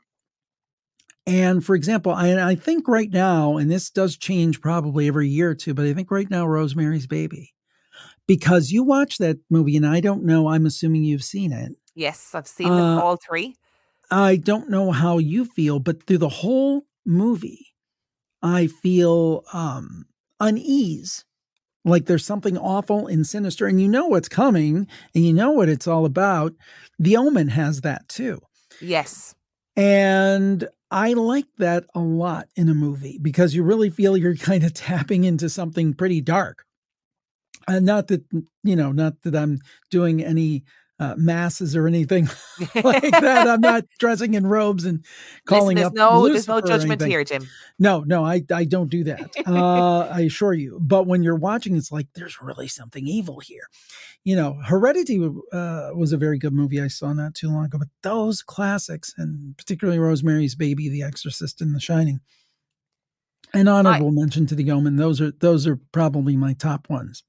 And 1.26 1.64
for 1.64 1.74
example, 1.74 2.12
I, 2.12 2.50
I 2.50 2.54
think 2.54 2.86
right 2.86 3.10
now, 3.10 3.56
and 3.56 3.70
this 3.70 3.90
does 3.90 4.16
change 4.16 4.60
probably 4.60 5.08
every 5.08 5.28
year 5.28 5.50
or 5.50 5.54
two, 5.54 5.72
but 5.72 5.86
I 5.86 5.94
think 5.94 6.10
right 6.10 6.30
now, 6.30 6.46
Rosemary's 6.46 7.06
Baby, 7.06 7.54
because 8.26 8.70
you 8.70 8.82
watch 8.82 9.18
that 9.18 9.38
movie, 9.50 9.76
and 9.76 9.86
I 9.86 10.00
don't 10.00 10.24
know, 10.24 10.48
I'm 10.48 10.66
assuming 10.66 11.04
you've 11.04 11.24
seen 11.24 11.52
it. 11.52 11.72
Yes, 11.94 12.34
I've 12.34 12.48
seen 12.48 12.70
uh, 12.70 13.00
all 13.00 13.16
three. 13.16 13.56
I 14.10 14.36
don't 14.36 14.68
know 14.68 14.90
how 14.90 15.18
you 15.18 15.44
feel, 15.46 15.78
but 15.78 16.02
through 16.02 16.18
the 16.18 16.28
whole 16.28 16.82
movie, 17.06 17.68
I 18.42 18.66
feel 18.66 19.44
um, 19.52 20.04
unease. 20.40 21.24
Like 21.86 22.06
there's 22.06 22.24
something 22.24 22.58
awful 22.58 23.06
and 23.06 23.26
sinister, 23.26 23.66
and 23.66 23.80
you 23.80 23.88
know 23.88 24.06
what's 24.06 24.28
coming, 24.28 24.86
and 25.14 25.24
you 25.24 25.32
know 25.32 25.52
what 25.52 25.68
it's 25.68 25.86
all 25.86 26.04
about. 26.04 26.52
The 26.98 27.16
Omen 27.16 27.48
has 27.48 27.80
that 27.82 28.08
too. 28.08 28.40
Yes. 28.80 29.34
And 29.76 30.68
I 30.94 31.14
like 31.14 31.48
that 31.58 31.86
a 31.96 31.98
lot 31.98 32.46
in 32.54 32.68
a 32.68 32.74
movie 32.74 33.18
because 33.20 33.52
you 33.52 33.64
really 33.64 33.90
feel 33.90 34.16
you're 34.16 34.36
kind 34.36 34.62
of 34.62 34.72
tapping 34.74 35.24
into 35.24 35.48
something 35.48 35.92
pretty 35.92 36.20
dark. 36.20 36.64
And 37.66 37.88
uh, 37.88 37.94
not 37.94 38.06
that, 38.08 38.22
you 38.62 38.76
know, 38.76 38.92
not 38.92 39.20
that 39.22 39.34
I'm 39.34 39.58
doing 39.90 40.22
any 40.22 40.62
uh, 41.00 41.14
masses 41.16 41.74
or 41.74 41.86
anything 41.86 42.28
like 42.74 43.02
that. 43.02 43.48
I'm 43.48 43.60
not 43.60 43.84
dressing 43.98 44.34
in 44.34 44.46
robes 44.46 44.84
and 44.84 45.04
calling 45.46 45.76
Listen, 45.76 45.86
up. 45.88 45.94
No, 45.94 46.20
Lucifer 46.20 46.32
there's 46.32 46.48
no 46.48 46.60
judgment 46.60 47.02
here, 47.02 47.24
Jim. 47.24 47.48
No, 47.78 48.00
no, 48.00 48.24
I, 48.24 48.42
I 48.52 48.64
don't 48.64 48.90
do 48.90 49.04
that. 49.04 49.34
Uh, 49.46 50.08
I 50.12 50.20
assure 50.20 50.54
you. 50.54 50.78
But 50.80 51.06
when 51.06 51.22
you're 51.22 51.34
watching, 51.34 51.76
it's 51.76 51.90
like 51.90 52.06
there's 52.14 52.40
really 52.40 52.68
something 52.68 53.06
evil 53.06 53.40
here. 53.40 53.68
You 54.22 54.36
know, 54.36 54.58
Heredity 54.64 55.22
uh, 55.52 55.90
was 55.94 56.12
a 56.12 56.16
very 56.16 56.38
good 56.38 56.52
movie 56.52 56.80
I 56.80 56.88
saw 56.88 57.12
not 57.12 57.34
too 57.34 57.50
long 57.50 57.64
ago. 57.66 57.78
But 57.78 57.88
those 58.02 58.42
classics, 58.42 59.12
and 59.18 59.56
particularly 59.56 59.98
Rosemary's 59.98 60.54
Baby, 60.54 60.88
The 60.88 61.02
Exorcist, 61.02 61.60
and 61.60 61.74
The 61.74 61.80
Shining. 61.80 62.20
An 63.52 63.68
honorable 63.68 64.08
I, 64.08 64.10
mention 64.10 64.46
to 64.46 64.54
The 64.54 64.70
Omen. 64.70 64.96
Those 64.96 65.20
are 65.20 65.30
those 65.30 65.66
are 65.66 65.78
probably 65.92 66.36
my 66.36 66.54
top 66.54 66.88
ones. 66.88 67.22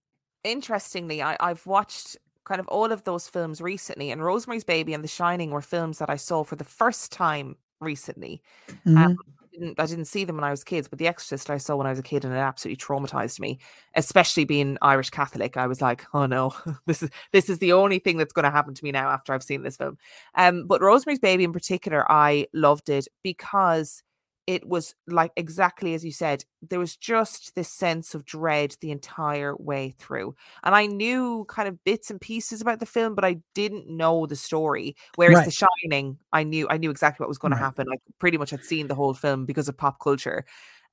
Interestingly, 0.44 1.22
I, 1.22 1.36
I've 1.40 1.66
watched 1.66 2.18
kind 2.46 2.60
of 2.60 2.68
all 2.68 2.92
of 2.92 3.04
those 3.04 3.28
films 3.28 3.62
recently, 3.62 4.12
and 4.12 4.24
Rosemary's 4.24 4.64
Baby 4.64 4.94
and 4.94 5.04
The 5.04 5.10
Shining 5.10 5.52
were 5.52 5.62
films 5.62 6.00
that 6.00 6.10
I 6.10 6.16
saw 6.16 6.44
for 6.44 6.56
the 6.56 6.64
first 6.64 7.12
time 7.12 7.58
recently. 7.82 8.42
Mm-hmm. 8.70 8.98
Um, 8.98 9.18
didn't 9.52 9.80
I 9.80 9.86
didn't 9.86 10.06
see 10.06 10.24
them 10.26 10.36
when 10.36 10.44
I 10.44 10.52
was 10.52 10.64
kids, 10.64 10.88
but 10.88 11.00
The 11.00 11.08
Exorcist 11.08 11.50
I 11.50 11.58
saw 11.58 11.76
when 11.76 11.88
I 11.88 11.90
was 11.90 12.00
a 12.00 12.04
kid, 12.04 12.26
and 12.26 12.34
it 12.34 12.38
absolutely 12.38 12.78
traumatized 12.78 13.40
me. 13.40 13.60
Especially 13.96 14.46
being 14.46 14.78
Irish 14.82 15.10
Catholic, 15.10 15.58
I 15.58 15.68
was 15.68 15.82
like, 15.82 16.06
oh 16.14 16.26
no, 16.26 16.54
this 16.86 17.04
is 17.04 17.10
this 17.32 17.50
is 17.50 17.60
the 17.60 17.74
only 17.74 18.00
thing 18.00 18.18
that's 18.18 18.34
going 18.34 18.44
to 18.44 18.52
happen 18.52 18.74
to 18.74 18.84
me 18.84 18.92
now 18.92 19.10
after 19.10 19.34
I've 19.34 19.44
seen 19.44 19.64
this 19.64 19.78
film. 19.78 19.98
Um, 20.36 20.68
but 20.68 20.82
Rosemary's 20.82 21.20
Baby 21.20 21.44
in 21.44 21.54
particular, 21.54 22.10
I 22.12 22.48
loved 22.54 22.90
it 22.90 23.08
because 23.24 24.04
it 24.48 24.68
was 24.68 24.96
like 25.08 25.32
exactly 25.36 25.94
as 25.94 26.06
you 26.06 26.12
said 26.12 26.44
there 26.62 26.80
was 26.80 26.96
just 26.96 27.56
this 27.56 27.70
sense 27.70 28.14
of 28.14 28.26
dread 28.26 28.76
the 28.82 28.92
entire 28.92 29.56
way 29.58 29.94
through 29.98 30.36
and 30.64 30.76
i 30.76 30.86
knew 30.86 31.46
kind 31.48 31.68
of 31.68 31.84
bits 31.84 32.12
and 32.12 32.22
pieces 32.22 32.62
about 32.62 32.80
the 32.80 32.86
film 32.86 33.16
but 33.16 33.26
i 33.26 33.38
didn't 33.54 33.90
know 33.90 34.26
the 34.26 34.36
story 34.36 34.96
whereas 35.16 35.38
right. 35.38 35.46
the 35.46 35.68
shining 35.84 36.18
i 36.34 36.44
knew 36.44 36.68
i 36.70 36.78
knew 36.78 36.92
exactly 36.92 37.24
what 37.24 37.30
was 37.30 37.38
going 37.38 37.52
right. 37.52 37.60
to 37.60 37.64
happen 37.64 37.88
i 37.92 37.98
pretty 38.20 38.38
much 38.38 38.50
had 38.50 38.64
seen 38.64 38.88
the 38.88 38.96
whole 38.96 39.14
film 39.14 39.46
because 39.46 39.68
of 39.68 39.78
pop 39.78 40.00
culture 40.00 40.46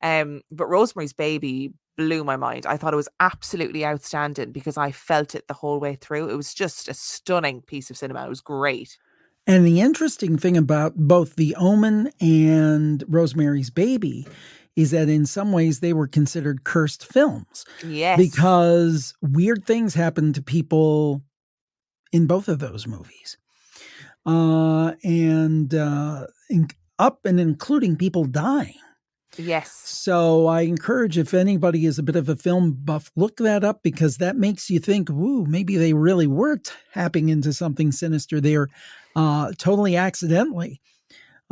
um 0.03 0.41
but 0.51 0.67
rosemary's 0.67 1.13
baby 1.13 1.73
blew 1.97 2.25
my 2.25 2.37
mind 2.37 2.65
i 2.67 2.77
thought 2.77 2.95
it 2.95 2.97
was 2.97 3.09
absolutely 3.21 3.85
outstanding 3.85 4.51
because 4.51 4.79
i 4.79 4.91
felt 4.91 5.35
it 5.35 5.47
the 5.47 5.55
whole 5.55 5.79
way 5.79 5.95
through 5.95 6.29
it 6.29 6.37
was 6.37 6.55
just 6.55 6.89
a 6.89 6.95
stunning 6.95 7.61
piece 7.63 7.91
of 7.91 7.97
cinema 7.97 8.25
it 8.25 8.31
was 8.31 8.41
great 8.41 8.97
and 9.47 9.67
the 9.67 9.81
interesting 9.81 10.39
thing 10.39 10.57
about 10.57 10.95
both 10.97 11.37
The 11.37 11.55
Omen 11.57 12.11
and 12.21 13.03
Rosemary's 13.09 13.71
Baby 13.71 14.27
is 14.77 14.91
that 14.93 15.09
in 15.09 15.27
some 15.27 15.53
ways 15.53 15.81
they 15.81 15.93
were 15.93 16.07
considered 16.07 16.65
cursed 16.65 17.05
films. 17.05 17.65
Yes. 17.87 18.19
Because 18.19 19.15
weird 19.21 19.67
things 19.67 19.95
happened 19.95 20.35
to 20.37 20.43
people 20.43 21.23
in 22.13 22.27
both 22.27 22.49
of 22.49 22.59
those 22.59 22.87
movies. 22.87 23.37
Uh, 24.25 24.93
and 25.03 25.75
uh, 25.75 26.27
in, 26.49 26.69
up 26.99 27.25
and 27.27 27.41
including 27.41 27.97
people 27.97 28.25
dying. 28.25 28.79
Yes. 29.37 29.73
So 29.73 30.47
I 30.47 30.63
encourage 30.63 31.17
if 31.17 31.33
anybody 31.33 31.87
is 31.87 31.99
a 31.99 32.03
bit 32.03 32.17
of 32.17 32.29
a 32.29 32.37
film 32.37 32.73
buff, 32.73 33.11
look 33.17 33.39
that 33.39 33.65
up 33.65 33.83
because 33.83 34.19
that 34.19 34.37
makes 34.37 34.69
you 34.69 34.79
think, 34.79 35.09
"Ooh, 35.11 35.47
maybe 35.47 35.77
they 35.77 35.95
really 35.95 36.27
were 36.27 36.59
tapping 36.93 37.29
into 37.31 37.53
something 37.53 37.93
sinister 37.93 38.41
there, 38.41 38.69
uh, 39.17 39.53
totally 39.59 39.97
accidentally." 39.97 40.81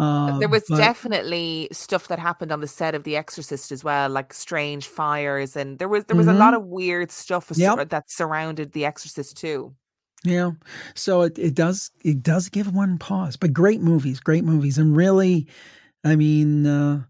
Uh, 0.00 0.38
there 0.38 0.48
was 0.48 0.64
but, 0.66 0.78
definitely 0.78 1.68
stuff 1.72 2.08
that 2.08 2.18
happened 2.18 2.50
on 2.50 2.60
the 2.60 2.66
set 2.66 2.94
of 2.94 3.04
The 3.04 3.16
Exorcist 3.16 3.70
as 3.70 3.84
well, 3.84 4.08
like 4.08 4.32
strange 4.32 4.86
fires, 4.86 5.56
and 5.56 5.78
there 5.78 5.88
was 5.88 6.06
there 6.06 6.16
was 6.16 6.26
mm-hmm. 6.26 6.36
a 6.36 6.38
lot 6.38 6.54
of 6.54 6.64
weird 6.64 7.10
stuff 7.10 7.50
yep. 7.54 7.90
that 7.90 8.10
surrounded 8.10 8.72
The 8.72 8.86
Exorcist 8.86 9.36
too. 9.36 9.74
Yeah, 10.24 10.52
so 10.94 11.22
it, 11.22 11.38
it 11.38 11.54
does 11.54 11.90
it 12.02 12.22
does 12.22 12.48
give 12.48 12.74
one 12.74 12.96
pause, 12.96 13.36
but 13.36 13.52
great 13.52 13.82
movies, 13.82 14.20
great 14.20 14.44
movies, 14.44 14.78
and 14.78 14.96
really, 14.96 15.46
I 16.02 16.16
mean, 16.16 16.66
uh, 16.66 17.02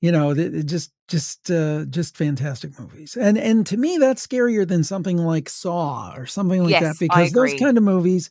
you 0.00 0.12
know 0.12 0.34
just 0.62 0.92
just 1.08 1.50
uh, 1.50 1.84
just 1.86 2.16
fantastic 2.16 2.78
movies 2.78 3.16
and 3.16 3.38
and 3.38 3.66
to 3.66 3.76
me 3.76 3.98
that's 3.98 4.26
scarier 4.26 4.66
than 4.66 4.84
something 4.84 5.18
like 5.18 5.48
saw 5.48 6.12
or 6.16 6.26
something 6.26 6.62
like 6.62 6.70
yes, 6.70 6.82
that 6.82 6.96
because 6.98 7.32
those 7.32 7.54
kind 7.54 7.76
of 7.76 7.84
movies 7.84 8.30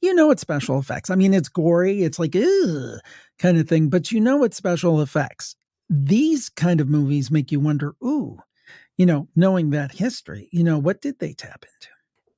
you 0.00 0.14
know 0.14 0.30
it's 0.30 0.42
special 0.42 0.78
effects 0.78 1.10
i 1.10 1.14
mean 1.14 1.34
it's 1.34 1.48
gory 1.48 2.02
it's 2.02 2.18
like 2.18 2.36
kind 3.38 3.58
of 3.58 3.68
thing 3.68 3.88
but 3.88 4.12
you 4.12 4.20
know 4.20 4.44
it's 4.44 4.56
special 4.56 5.00
effects 5.00 5.56
these 5.88 6.48
kind 6.48 6.80
of 6.80 6.88
movies 6.88 7.30
make 7.30 7.50
you 7.50 7.60
wonder 7.60 7.94
ooh 8.04 8.38
you 8.96 9.06
know 9.06 9.28
knowing 9.34 9.70
that 9.70 9.92
history 9.92 10.48
you 10.52 10.62
know 10.62 10.78
what 10.78 11.00
did 11.00 11.18
they 11.18 11.32
tap 11.32 11.64
into 11.64 11.94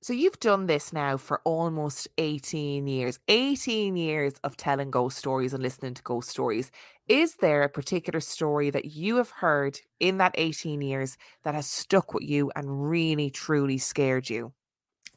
so 0.07 0.13
you've 0.13 0.39
done 0.39 0.67
this 0.67 0.93
now 0.93 1.17
for 1.17 1.41
almost 1.43 2.07
18 2.17 2.87
years. 2.87 3.19
18 3.27 3.97
years 3.97 4.35
of 4.45 4.57
telling 4.57 4.93
ghost 4.93 5.19
stories 5.19 5.53
and 5.53 5.65
listening 5.65 5.95
to 5.95 6.03
ghost 6.05 6.29
stories. 6.29 6.71
Is 7.09 7.37
there 7.37 7.63
a 7.63 7.69
particular 7.69 8.19
story 8.19 8.71
that 8.71 8.87
you 8.87 9.17
have 9.17 9.31
heard 9.31 9.79
in 10.01 10.19
that 10.19 10.35
18 10.35 10.81
years 10.81 11.17
that 11.45 11.55
has 11.55 11.67
stuck 11.67 12.13
with 12.13 12.25
you 12.25 12.51
and 12.57 12.91
really 12.91 13.31
truly 13.31 13.79
scared 13.79 14.29
you? 14.29 14.53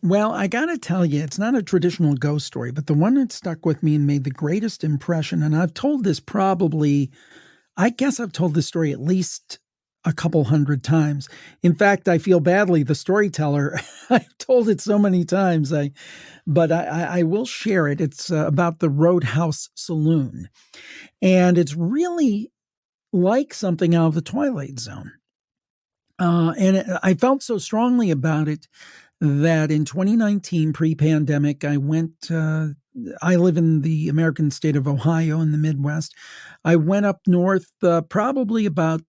Well, 0.02 0.32
I 0.32 0.48
got 0.48 0.68
to 0.68 0.78
tell 0.78 1.04
you, 1.06 1.22
it's 1.24 1.40
not 1.40 1.56
a 1.56 1.64
traditional 1.64 2.14
ghost 2.14 2.46
story, 2.46 2.72
but 2.72 2.86
the 2.88 2.94
one 2.94 3.16
that 3.16 3.32
stuck 3.32 3.66
with 3.66 3.82
me 3.84 3.96
and 3.96 4.06
made 4.08 4.24
the 4.24 4.30
greatest 4.32 4.84
impression, 4.84 5.42
and 5.42 5.56
I've 5.56 5.74
told 5.74 6.04
this 6.04 6.20
probably, 6.20 7.12
I 7.76 7.90
guess 7.90 8.20
I've 8.20 8.32
told 8.32 8.54
this 8.54 8.68
story 8.68 8.92
at 8.92 9.02
least 9.02 9.60
a 10.10 10.14
couple 10.14 10.44
hundred 10.46 10.84
times. 10.84 11.30
In 11.62 11.76
fact, 11.76 12.08
I 12.08 12.18
feel 12.18 12.40
badly. 12.40 12.84
The 12.84 12.96
storyteller, 12.96 13.80
I've 14.10 14.38
told 14.40 14.68
it 14.68 14.82
so 14.82 14.98
many 14.98 15.24
times. 15.24 15.72
I, 15.72 15.92
but 16.48 16.72
I, 16.72 17.20
I 17.20 17.24
will 17.24 17.46
share 17.46 17.88
it. 17.88 18.02
It's 18.02 18.32
uh, 18.32 18.48
about 18.48 18.80
the 18.80 18.90
Roadhouse 18.90 19.70
Saloon, 19.76 20.50
and 21.22 21.58
it's 21.58 21.76
really 21.76 22.52
like 23.14 23.54
something 23.54 23.94
out 23.96 24.08
of 24.08 24.16
the 24.16 24.22
Twilight 24.22 24.80
Zone. 24.80 25.14
Uh, 26.20 26.54
and 26.58 26.98
I 27.02 27.14
felt 27.14 27.44
so 27.44 27.58
strongly 27.60 28.12
about 28.12 28.48
it 28.50 28.68
that 29.22 29.72
in 29.72 29.86
2019, 29.86 30.74
pre-pandemic, 30.74 31.64
I 31.64 31.78
went. 31.78 32.32
Uh, 32.32 32.70
I 33.22 33.36
live 33.36 33.58
in 33.58 33.82
the 33.82 34.10
American 34.10 34.52
state 34.52 34.76
of 34.76 34.88
Ohio 34.88 35.40
in 35.40 35.52
the 35.52 35.58
Midwest. 35.58 36.16
I 36.66 36.76
went 36.76 37.06
up 37.06 37.22
north, 37.28 37.72
uh, 37.84 38.02
probably 38.02 38.66
about 38.66 39.02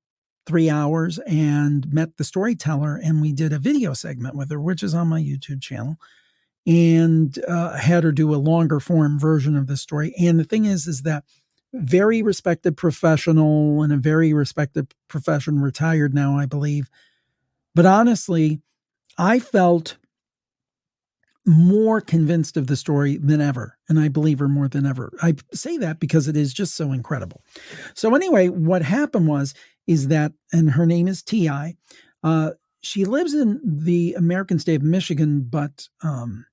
three 0.50 0.68
hours 0.68 1.18
and 1.20 1.92
met 1.92 2.16
the 2.16 2.24
storyteller 2.24 2.96
and 2.96 3.22
we 3.22 3.32
did 3.32 3.52
a 3.52 3.58
video 3.58 3.92
segment 3.92 4.34
with 4.34 4.50
her 4.50 4.60
which 4.60 4.82
is 4.82 4.94
on 4.94 5.06
my 5.06 5.20
youtube 5.20 5.62
channel 5.62 5.96
and 6.66 7.42
uh, 7.48 7.76
had 7.76 8.04
her 8.04 8.12
do 8.12 8.34
a 8.34 8.36
longer 8.36 8.80
form 8.80 9.18
version 9.18 9.56
of 9.56 9.66
the 9.66 9.76
story. 9.76 10.14
And 10.18 10.38
the 10.38 10.44
thing 10.44 10.64
is 10.64 10.86
is 10.86 11.02
that 11.02 11.24
very 11.72 12.22
respected 12.22 12.76
professional 12.76 13.82
and 13.82 13.92
a 13.92 13.96
very 13.96 14.32
respected 14.32 14.92
profession 15.08 15.60
retired 15.60 16.12
now 16.12 16.36
i 16.38 16.46
believe. 16.46 16.90
But 17.74 17.86
honestly 17.86 18.60
i 19.16 19.38
felt 19.38 19.96
more 21.46 22.00
convinced 22.00 22.56
of 22.56 22.66
the 22.66 22.76
story 22.76 23.16
than 23.16 23.40
ever 23.40 23.78
and 23.88 23.98
i 23.98 24.08
believe 24.08 24.40
her 24.40 24.48
more 24.48 24.68
than 24.68 24.84
ever. 24.84 25.12
I 25.22 25.36
say 25.54 25.78
that 25.78 26.00
because 26.00 26.28
it 26.28 26.36
is 26.36 26.52
just 26.52 26.74
so 26.74 26.92
incredible. 26.92 27.42
So 27.94 28.14
anyway 28.14 28.48
what 28.48 28.82
happened 28.82 29.28
was 29.28 29.54
is 29.90 30.06
that, 30.06 30.32
and 30.52 30.70
her 30.70 30.86
name 30.86 31.08
is 31.08 31.20
Ti. 31.20 31.76
Uh, 32.22 32.50
she 32.80 33.04
lives 33.04 33.34
in 33.34 33.60
the 33.64 34.14
American 34.14 34.60
state 34.60 34.76
of 34.76 34.82
Michigan, 34.84 35.48
but 35.50 35.88
um, 36.04 36.46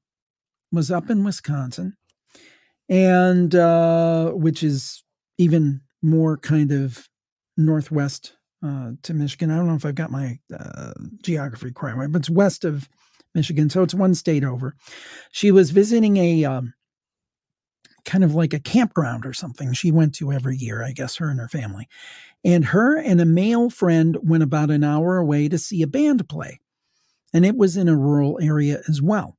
was 0.71 0.89
up 0.89 1.11
in 1.11 1.23
Wisconsin, 1.23 1.95
and 2.89 3.53
uh, 3.53 4.31
which 4.31 4.63
is 4.63 5.03
even 5.37 5.81
more 6.01 6.37
kind 6.37 6.71
of 6.71 7.07
northwest 7.57 8.33
uh, 8.65 8.93
to 9.03 9.13
Michigan. 9.13 9.51
I 9.51 9.57
don't 9.57 9.67
know 9.67 9.75
if 9.75 9.85
I've 9.85 9.93
got 9.93 10.09
my 10.09 10.39
uh, 10.51 10.93
geography 11.21 11.69
quite 11.69 11.95
right, 11.95 12.11
but 12.11 12.21
it's 12.21 12.31
west 12.31 12.65
of 12.65 12.89
Michigan, 13.35 13.69
so 13.69 13.83
it's 13.83 13.93
one 13.93 14.15
state 14.15 14.43
over. 14.43 14.75
She 15.31 15.51
was 15.51 15.69
visiting 15.69 16.17
a 16.17 16.43
um, 16.43 16.73
kind 18.03 18.23
of 18.23 18.33
like 18.33 18.53
a 18.53 18.59
campground 18.59 19.27
or 19.27 19.33
something 19.33 19.73
she 19.73 19.91
went 19.91 20.15
to 20.15 20.31
every 20.31 20.57
year, 20.57 20.83
I 20.83 20.93
guess, 20.93 21.17
her 21.17 21.29
and 21.29 21.39
her 21.39 21.49
family. 21.49 21.87
And 22.47 22.63
her 22.63 22.97
and 22.97 23.19
a 23.19 23.25
male 23.25 23.69
friend 23.69 24.17
went 24.23 24.41
about 24.41 24.71
an 24.71 24.81
hour 24.81 25.17
away 25.17 25.49
to 25.49 25.57
see 25.57 25.81
a 25.81 25.87
band 25.87 26.29
play. 26.29 26.61
And 27.33 27.45
it 27.45 27.57
was 27.57 27.75
in 27.75 27.89
a 27.89 27.95
rural 27.95 28.39
area 28.41 28.81
as 28.87 29.01
well. 29.01 29.37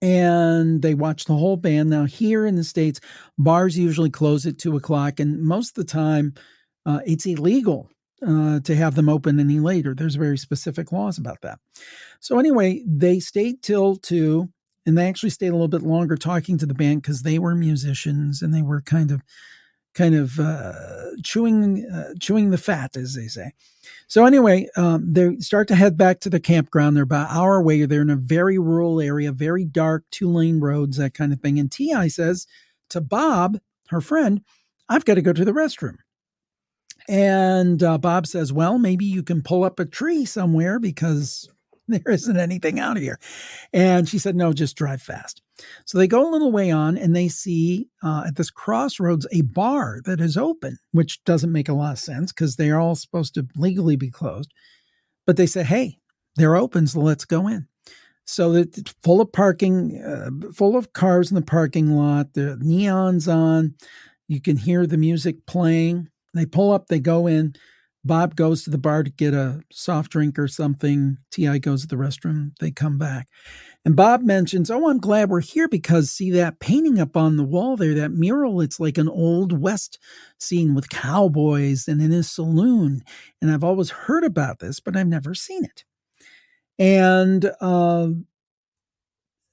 And 0.00 0.80
they 0.80 0.94
watched 0.94 1.26
the 1.26 1.36
whole 1.36 1.58
band. 1.58 1.90
Now, 1.90 2.06
here 2.06 2.46
in 2.46 2.54
the 2.54 2.64
States, 2.64 3.00
bars 3.36 3.76
usually 3.76 4.08
close 4.08 4.46
at 4.46 4.56
two 4.56 4.76
o'clock. 4.76 5.20
And 5.20 5.42
most 5.42 5.76
of 5.76 5.86
the 5.86 5.92
time, 5.92 6.32
uh, 6.86 7.00
it's 7.04 7.26
illegal 7.26 7.90
uh, 8.26 8.60
to 8.60 8.74
have 8.74 8.94
them 8.94 9.10
open 9.10 9.38
any 9.38 9.60
later. 9.60 9.94
There's 9.94 10.14
very 10.14 10.38
specific 10.38 10.90
laws 10.90 11.18
about 11.18 11.42
that. 11.42 11.58
So, 12.20 12.38
anyway, 12.38 12.82
they 12.86 13.20
stayed 13.20 13.62
till 13.62 13.96
two 13.96 14.48
and 14.86 14.96
they 14.96 15.06
actually 15.06 15.30
stayed 15.30 15.48
a 15.48 15.52
little 15.52 15.68
bit 15.68 15.82
longer 15.82 16.16
talking 16.16 16.56
to 16.56 16.66
the 16.66 16.72
band 16.72 17.02
because 17.02 17.24
they 17.24 17.38
were 17.38 17.54
musicians 17.54 18.40
and 18.40 18.54
they 18.54 18.62
were 18.62 18.80
kind 18.80 19.10
of 19.10 19.20
kind 19.94 20.14
of 20.14 20.38
uh, 20.38 20.72
chewing 21.22 21.86
uh, 21.90 22.14
chewing 22.20 22.50
the 22.50 22.58
fat, 22.58 22.96
as 22.96 23.14
they 23.14 23.26
say. 23.26 23.52
So 24.06 24.24
anyway, 24.24 24.68
um, 24.76 25.12
they 25.12 25.36
start 25.38 25.68
to 25.68 25.74
head 25.74 25.96
back 25.96 26.20
to 26.20 26.30
the 26.30 26.40
campground. 26.40 26.96
They're 26.96 27.04
about 27.04 27.30
an 27.30 27.36
hour 27.36 27.56
away. 27.56 27.84
They're 27.84 28.02
in 28.02 28.10
a 28.10 28.16
very 28.16 28.58
rural 28.58 29.00
area, 29.00 29.32
very 29.32 29.64
dark, 29.64 30.04
two 30.10 30.30
lane 30.30 30.60
roads, 30.60 30.96
that 30.96 31.14
kind 31.14 31.32
of 31.32 31.40
thing. 31.40 31.58
And 31.58 31.70
Ti 31.70 32.08
says 32.08 32.46
to 32.90 33.00
Bob, 33.00 33.58
her 33.88 34.00
friend, 34.00 34.42
"I've 34.88 35.04
got 35.04 35.14
to 35.14 35.22
go 35.22 35.32
to 35.32 35.44
the 35.44 35.52
restroom." 35.52 35.96
And 37.08 37.82
uh, 37.82 37.98
Bob 37.98 38.26
says, 38.26 38.52
"Well, 38.52 38.78
maybe 38.78 39.04
you 39.04 39.22
can 39.22 39.42
pull 39.42 39.64
up 39.64 39.80
a 39.80 39.84
tree 39.84 40.24
somewhere 40.24 40.78
because 40.78 41.48
there 42.04 42.12
isn't 42.12 42.38
anything 42.38 42.78
out 42.78 42.96
here." 42.96 43.18
And 43.72 44.08
she 44.08 44.18
said, 44.18 44.36
"No, 44.36 44.52
just 44.52 44.76
drive 44.76 45.02
fast." 45.02 45.42
So 45.84 45.98
they 45.98 46.06
go 46.06 46.28
a 46.28 46.30
little 46.30 46.52
way 46.52 46.70
on 46.70 46.96
and 46.96 47.14
they 47.14 47.28
see 47.28 47.88
uh, 48.02 48.24
at 48.26 48.36
this 48.36 48.50
crossroads 48.50 49.26
a 49.32 49.42
bar 49.42 50.00
that 50.04 50.20
is 50.20 50.36
open, 50.36 50.78
which 50.92 51.22
doesn't 51.24 51.52
make 51.52 51.68
a 51.68 51.74
lot 51.74 51.92
of 51.92 51.98
sense 51.98 52.32
because 52.32 52.56
they 52.56 52.70
are 52.70 52.80
all 52.80 52.94
supposed 52.94 53.34
to 53.34 53.46
legally 53.56 53.96
be 53.96 54.10
closed. 54.10 54.52
But 55.26 55.36
they 55.36 55.46
say, 55.46 55.64
hey, 55.64 55.98
they're 56.36 56.56
open, 56.56 56.86
so 56.86 57.00
let's 57.00 57.24
go 57.24 57.48
in. 57.48 57.66
So 58.24 58.52
it's 58.52 58.94
full 59.02 59.20
of 59.20 59.32
parking, 59.32 60.02
uh, 60.02 60.52
full 60.52 60.76
of 60.76 60.92
cars 60.92 61.30
in 61.30 61.34
the 61.34 61.42
parking 61.42 61.90
lot. 61.96 62.34
The 62.34 62.58
neon's 62.60 63.26
on. 63.26 63.74
You 64.28 64.40
can 64.40 64.56
hear 64.56 64.86
the 64.86 64.98
music 64.98 65.46
playing. 65.46 66.10
They 66.34 66.44
pull 66.44 66.72
up, 66.72 66.88
they 66.88 67.00
go 67.00 67.26
in. 67.26 67.54
Bob 68.04 68.36
goes 68.36 68.62
to 68.62 68.70
the 68.70 68.78
bar 68.78 69.02
to 69.02 69.10
get 69.10 69.34
a 69.34 69.60
soft 69.70 70.12
drink 70.12 70.38
or 70.38 70.48
something. 70.48 71.18
T.I. 71.30 71.58
goes 71.58 71.82
to 71.82 71.88
the 71.88 71.96
restroom. 71.96 72.52
They 72.58 72.70
come 72.70 72.98
back. 72.98 73.28
And 73.84 73.96
Bob 73.96 74.22
mentions, 74.22 74.70
Oh, 74.70 74.88
I'm 74.88 74.98
glad 74.98 75.30
we're 75.30 75.40
here 75.40 75.68
because 75.68 76.10
see 76.10 76.30
that 76.32 76.60
painting 76.60 77.00
up 77.00 77.16
on 77.16 77.36
the 77.36 77.44
wall 77.44 77.76
there, 77.76 77.94
that 77.94 78.12
mural, 78.12 78.60
it's 78.60 78.80
like 78.80 78.98
an 78.98 79.08
old 79.08 79.58
West 79.58 79.98
scene 80.38 80.74
with 80.74 80.90
cowboys 80.90 81.88
and 81.88 82.00
in 82.00 82.12
a 82.12 82.22
saloon. 82.22 83.02
And 83.40 83.50
I've 83.50 83.64
always 83.64 83.90
heard 83.90 84.24
about 84.24 84.58
this, 84.58 84.80
but 84.80 84.96
I've 84.96 85.06
never 85.06 85.34
seen 85.34 85.64
it. 85.64 85.84
And 86.78 87.50
uh, 87.60 88.08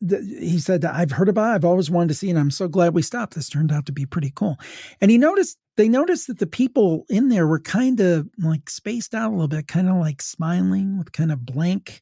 he 0.01 0.59
said, 0.59 0.85
I've 0.85 1.11
heard 1.11 1.29
about 1.29 1.51
it. 1.51 1.55
I've 1.55 1.65
always 1.65 1.89
wanted 1.89 2.09
to 2.09 2.13
see. 2.15 2.29
And 2.29 2.37
I'm 2.37 2.51
so 2.51 2.67
glad 2.67 2.93
we 2.93 3.01
stopped. 3.01 3.35
This 3.35 3.49
turned 3.49 3.71
out 3.71 3.85
to 3.85 3.91
be 3.91 4.05
pretty 4.05 4.31
cool. 4.35 4.57
And 5.01 5.09
he 5.09 5.17
noticed, 5.17 5.57
they 5.77 5.89
noticed 5.89 6.27
that 6.27 6.39
the 6.39 6.47
people 6.47 7.05
in 7.09 7.29
there 7.29 7.47
were 7.47 7.59
kind 7.59 7.99
of 7.99 8.27
like 8.37 8.69
spaced 8.69 9.15
out 9.15 9.29
a 9.29 9.33
little 9.33 9.47
bit, 9.47 9.67
kind 9.67 9.89
of 9.89 9.95
like 9.95 10.21
smiling 10.21 10.97
with 10.97 11.11
kind 11.11 11.31
of 11.31 11.45
blank 11.45 12.01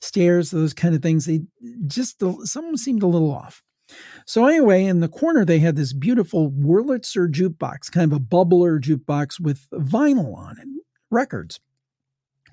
stares, 0.00 0.50
those 0.50 0.74
kind 0.74 0.94
of 0.94 1.02
things. 1.02 1.26
They 1.26 1.42
just, 1.86 2.22
some 2.44 2.76
seemed 2.76 3.02
a 3.02 3.08
little 3.08 3.32
off. 3.32 3.62
So 4.26 4.46
anyway, 4.46 4.84
in 4.84 5.00
the 5.00 5.08
corner, 5.08 5.44
they 5.44 5.60
had 5.60 5.76
this 5.76 5.92
beautiful 5.92 6.50
Wurlitzer 6.50 7.30
jukebox, 7.30 7.90
kind 7.90 8.12
of 8.12 8.18
a 8.18 8.20
bubbler 8.20 8.78
jukebox 8.80 9.40
with 9.40 9.66
vinyl 9.72 10.36
on 10.36 10.58
it, 10.58 10.68
records, 11.10 11.58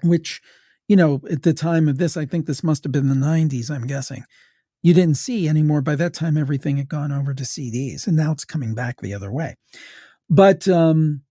which, 0.01 0.41
you 0.87 0.95
know, 0.95 1.21
at 1.29 1.43
the 1.43 1.53
time 1.53 1.89
of 1.89 1.97
this, 1.97 2.15
I 2.15 2.25
think 2.25 2.45
this 2.45 2.63
must 2.63 2.85
have 2.85 2.93
been 2.93 3.09
the 3.09 3.15
90s, 3.15 3.69
I'm 3.69 3.85
guessing. 3.85 4.23
You 4.85 4.93
didn't 4.93 5.17
see 5.17 5.49
anymore. 5.49 5.81
By 5.81 5.95
that 5.95 6.13
time, 6.13 6.37
everything 6.37 6.77
had 6.77 6.89
gone 6.89 7.11
over 7.11 7.33
to 7.33 7.43
CDs, 7.43 8.05
and 8.05 8.15
now 8.15 8.31
it's 8.31 8.45
coming 8.45 8.75
back 8.75 9.01
the 9.01 9.15
other 9.15 9.31
way. 9.31 9.55
But 10.29 10.67
um, 10.67 11.23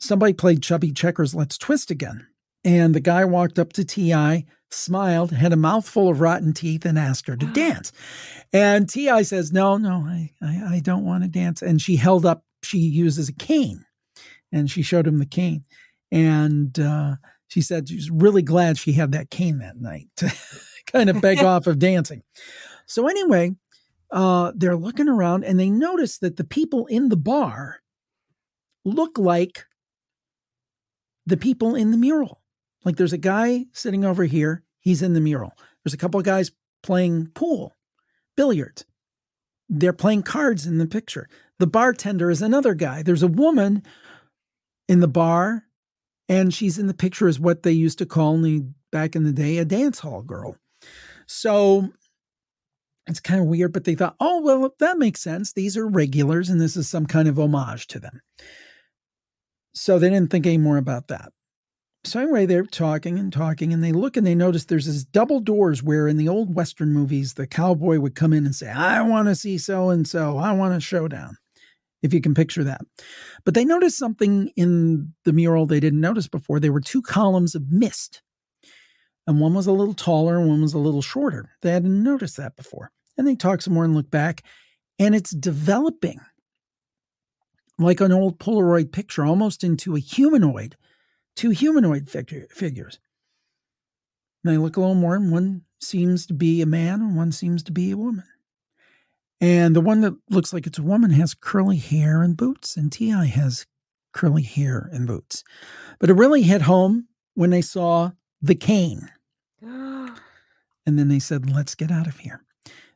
somebody 0.00 0.32
played 0.32 0.64
Chubby 0.64 0.90
Checker's 0.90 1.32
Let's 1.32 1.56
Twist 1.56 1.92
again. 1.92 2.26
And 2.64 2.92
the 2.92 2.98
guy 2.98 3.24
walked 3.24 3.60
up 3.60 3.72
to 3.74 3.84
T.I., 3.84 4.46
smiled, 4.72 5.30
had 5.30 5.52
a 5.52 5.56
mouthful 5.56 6.08
of 6.08 6.20
rotten 6.20 6.52
teeth, 6.52 6.84
and 6.84 6.98
asked 6.98 7.28
her 7.28 7.36
to 7.36 7.46
dance. 7.46 7.92
And 8.52 8.88
T.I. 8.88 9.22
says, 9.22 9.52
No, 9.52 9.76
no, 9.76 9.98
I, 10.04 10.32
I, 10.42 10.74
I 10.74 10.80
don't 10.80 11.04
want 11.04 11.22
to 11.22 11.28
dance. 11.28 11.62
And 11.62 11.80
she 11.80 11.94
held 11.94 12.26
up, 12.26 12.42
she 12.64 12.78
uses 12.78 13.28
a 13.28 13.32
cane. 13.32 13.84
And 14.50 14.68
she 14.68 14.82
showed 14.82 15.06
him 15.06 15.18
the 15.18 15.26
cane. 15.26 15.62
And 16.10 16.76
uh, 16.80 17.14
she 17.46 17.60
said 17.60 17.88
she 17.88 17.94
was 17.94 18.10
really 18.10 18.42
glad 18.42 18.76
she 18.76 18.90
had 18.90 19.12
that 19.12 19.30
cane 19.30 19.58
that 19.58 19.80
night 19.80 20.08
to 20.16 20.34
kind 20.92 21.08
of 21.08 21.20
beg 21.20 21.38
off 21.44 21.68
of 21.68 21.78
dancing. 21.78 22.24
So, 22.86 23.08
anyway, 23.08 23.52
uh, 24.10 24.52
they're 24.54 24.76
looking 24.76 25.08
around 25.08 25.44
and 25.44 25.58
they 25.58 25.70
notice 25.70 26.18
that 26.18 26.36
the 26.36 26.44
people 26.44 26.86
in 26.86 27.08
the 27.08 27.16
bar 27.16 27.80
look 28.84 29.18
like 29.18 29.64
the 31.26 31.36
people 31.36 31.74
in 31.74 31.90
the 31.90 31.96
mural. 31.96 32.42
Like 32.84 32.96
there's 32.96 33.12
a 33.12 33.18
guy 33.18 33.66
sitting 33.72 34.04
over 34.04 34.24
here, 34.24 34.64
he's 34.80 35.02
in 35.02 35.14
the 35.14 35.20
mural. 35.20 35.52
There's 35.82 35.94
a 35.94 35.98
couple 35.98 36.18
of 36.18 36.26
guys 36.26 36.50
playing 36.82 37.28
pool, 37.28 37.74
billiards. 38.36 38.84
They're 39.68 39.92
playing 39.92 40.24
cards 40.24 40.66
in 40.66 40.78
the 40.78 40.86
picture. 40.86 41.28
The 41.58 41.66
bartender 41.66 42.30
is 42.30 42.42
another 42.42 42.74
guy. 42.74 43.02
There's 43.02 43.22
a 43.22 43.28
woman 43.28 43.82
in 44.88 45.00
the 45.00 45.08
bar, 45.08 45.64
and 46.28 46.52
she's 46.52 46.78
in 46.78 46.88
the 46.88 46.94
picture 46.94 47.28
as 47.28 47.40
what 47.40 47.62
they 47.62 47.72
used 47.72 47.98
to 47.98 48.06
call 48.06 48.36
me 48.36 48.64
back 48.90 49.16
in 49.16 49.22
the 49.22 49.32
day 49.32 49.58
a 49.58 49.64
dance 49.64 50.00
hall 50.00 50.22
girl. 50.22 50.56
So 51.26 51.92
it's 53.12 53.20
kind 53.20 53.40
of 53.40 53.46
weird, 53.46 53.72
but 53.72 53.84
they 53.84 53.94
thought, 53.94 54.16
oh, 54.18 54.40
well, 54.42 54.74
that 54.80 54.98
makes 54.98 55.22
sense. 55.22 55.52
These 55.52 55.76
are 55.76 55.86
regulars, 55.86 56.48
and 56.48 56.60
this 56.60 56.76
is 56.76 56.88
some 56.88 57.06
kind 57.06 57.28
of 57.28 57.38
homage 57.38 57.86
to 57.88 58.00
them. 58.00 58.20
So 59.74 59.98
they 59.98 60.10
didn't 60.10 60.30
think 60.30 60.46
any 60.46 60.58
more 60.58 60.76
about 60.76 61.08
that 61.08 61.32
so 62.04 62.20
anyway, 62.20 62.46
they're 62.46 62.64
talking 62.64 63.18
and 63.18 63.32
talking, 63.32 63.72
and 63.72 63.82
they 63.82 63.92
look 63.92 64.16
and 64.16 64.26
they 64.26 64.34
notice 64.34 64.64
there's 64.64 64.86
this 64.86 65.04
double 65.04 65.38
doors 65.38 65.82
where 65.82 66.08
in 66.08 66.16
the 66.16 66.28
old 66.28 66.54
Western 66.54 66.92
movies, 66.92 67.34
the 67.34 67.46
cowboy 67.46 67.98
would 68.00 68.16
come 68.16 68.32
in 68.32 68.44
and 68.44 68.54
say, 68.54 68.68
I 68.68 69.02
want 69.02 69.28
to 69.28 69.36
see 69.36 69.56
so 69.56 69.90
and 69.90 70.06
so, 70.06 70.36
I 70.36 70.52
want 70.52 70.74
a 70.74 70.80
showdown, 70.80 71.36
if 72.02 72.12
you 72.12 72.20
can 72.20 72.34
picture 72.34 72.64
that. 72.64 72.80
But 73.44 73.54
they 73.54 73.64
noticed 73.64 73.98
something 73.98 74.50
in 74.56 75.14
the 75.24 75.32
mural 75.32 75.64
they 75.64 75.78
didn't 75.78 76.00
notice 76.00 76.26
before. 76.26 76.58
There 76.58 76.72
were 76.72 76.80
two 76.80 77.02
columns 77.02 77.54
of 77.54 77.70
mist, 77.70 78.22
and 79.28 79.40
one 79.40 79.54
was 79.54 79.68
a 79.68 79.72
little 79.72 79.94
taller 79.94 80.38
and 80.38 80.48
one 80.48 80.62
was 80.62 80.74
a 80.74 80.78
little 80.78 81.02
shorter. 81.02 81.50
They 81.62 81.70
hadn't 81.70 82.02
noticed 82.02 82.36
that 82.36 82.56
before. 82.56 82.90
And 83.16 83.26
they 83.26 83.34
talk 83.34 83.62
some 83.62 83.74
more 83.74 83.84
and 83.84 83.94
look 83.94 84.10
back, 84.10 84.42
and 84.98 85.14
it's 85.14 85.30
developing 85.30 86.20
like 87.78 88.00
an 88.00 88.12
old 88.12 88.38
Polaroid 88.38 88.92
picture, 88.92 89.24
almost 89.24 89.64
into 89.64 89.96
a 89.96 90.00
humanoid 90.00 90.76
two 91.36 91.50
humanoid 91.50 92.08
figure, 92.08 92.46
figures. 92.50 92.98
And 94.44 94.52
I 94.52 94.56
look 94.56 94.76
a 94.76 94.80
little 94.80 94.94
more, 94.94 95.14
and 95.14 95.30
one 95.30 95.62
seems 95.80 96.26
to 96.26 96.34
be 96.34 96.60
a 96.62 96.66
man 96.66 97.00
and 97.00 97.16
one 97.16 97.32
seems 97.32 97.62
to 97.64 97.72
be 97.72 97.90
a 97.90 97.96
woman. 97.96 98.24
And 99.40 99.74
the 99.74 99.80
one 99.80 100.02
that 100.02 100.14
looks 100.30 100.52
like 100.52 100.66
it's 100.66 100.78
a 100.78 100.82
woman 100.82 101.10
has 101.10 101.34
curly 101.34 101.76
hair 101.76 102.22
and 102.22 102.36
boots, 102.36 102.76
and 102.76 102.92
T.I. 102.92 103.26
has 103.26 103.66
curly 104.12 104.42
hair 104.42 104.88
and 104.92 105.06
boots. 105.06 105.42
But 105.98 106.10
it 106.10 106.14
really 106.14 106.42
hit 106.42 106.62
home 106.62 107.08
when 107.34 107.50
they 107.50 107.62
saw 107.62 108.12
the 108.40 108.54
cane. 108.54 109.10
and 109.62 110.18
then 110.86 111.08
they 111.08 111.18
said, 111.18 111.50
let's 111.50 111.74
get 111.74 111.90
out 111.90 112.06
of 112.06 112.18
here. 112.18 112.44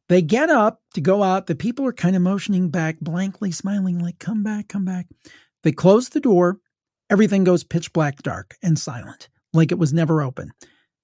They 0.09 0.23
get 0.23 0.51
up 0.51 0.81
to 0.95 1.01
go 1.01 1.23
out. 1.23 1.47
The 1.47 1.57
people 1.57 1.85
are 1.87 1.92
kind 1.92 2.14
of 2.14 2.23
motioning 2.23 2.71
back, 2.71 3.01
blankly 3.01 3.51
smiling, 3.51 3.99
like, 3.99 4.19
come 4.19 4.42
back, 4.42 4.69
come 4.69 4.85
back. 4.85 5.07
They 5.62 5.73
close 5.73 6.11
the 6.11 6.21
door 6.21 6.61
Everything 7.09 7.45
goes 7.45 7.62
pitch 7.62 7.92
black 7.92 8.23
dark 8.23 8.57
and 8.62 8.79
silent, 8.79 9.29
like 9.53 9.71
it 9.71 9.79
was 9.79 9.92
never 9.92 10.23
open. 10.23 10.51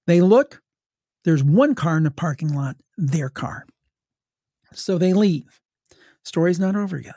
They 0.05 0.19
look, 0.19 0.61
there's 1.23 1.43
one 1.43 1.75
car 1.75 1.95
in 1.95 2.03
the 2.03 2.11
parking 2.11 2.53
lot, 2.53 2.75
their 2.97 3.29
car. 3.29 3.65
So 4.73 4.97
they 4.97 5.13
leave. 5.13 5.61
Story's 6.23 6.59
not 6.59 6.75
over 6.75 6.99
yet. 6.99 7.15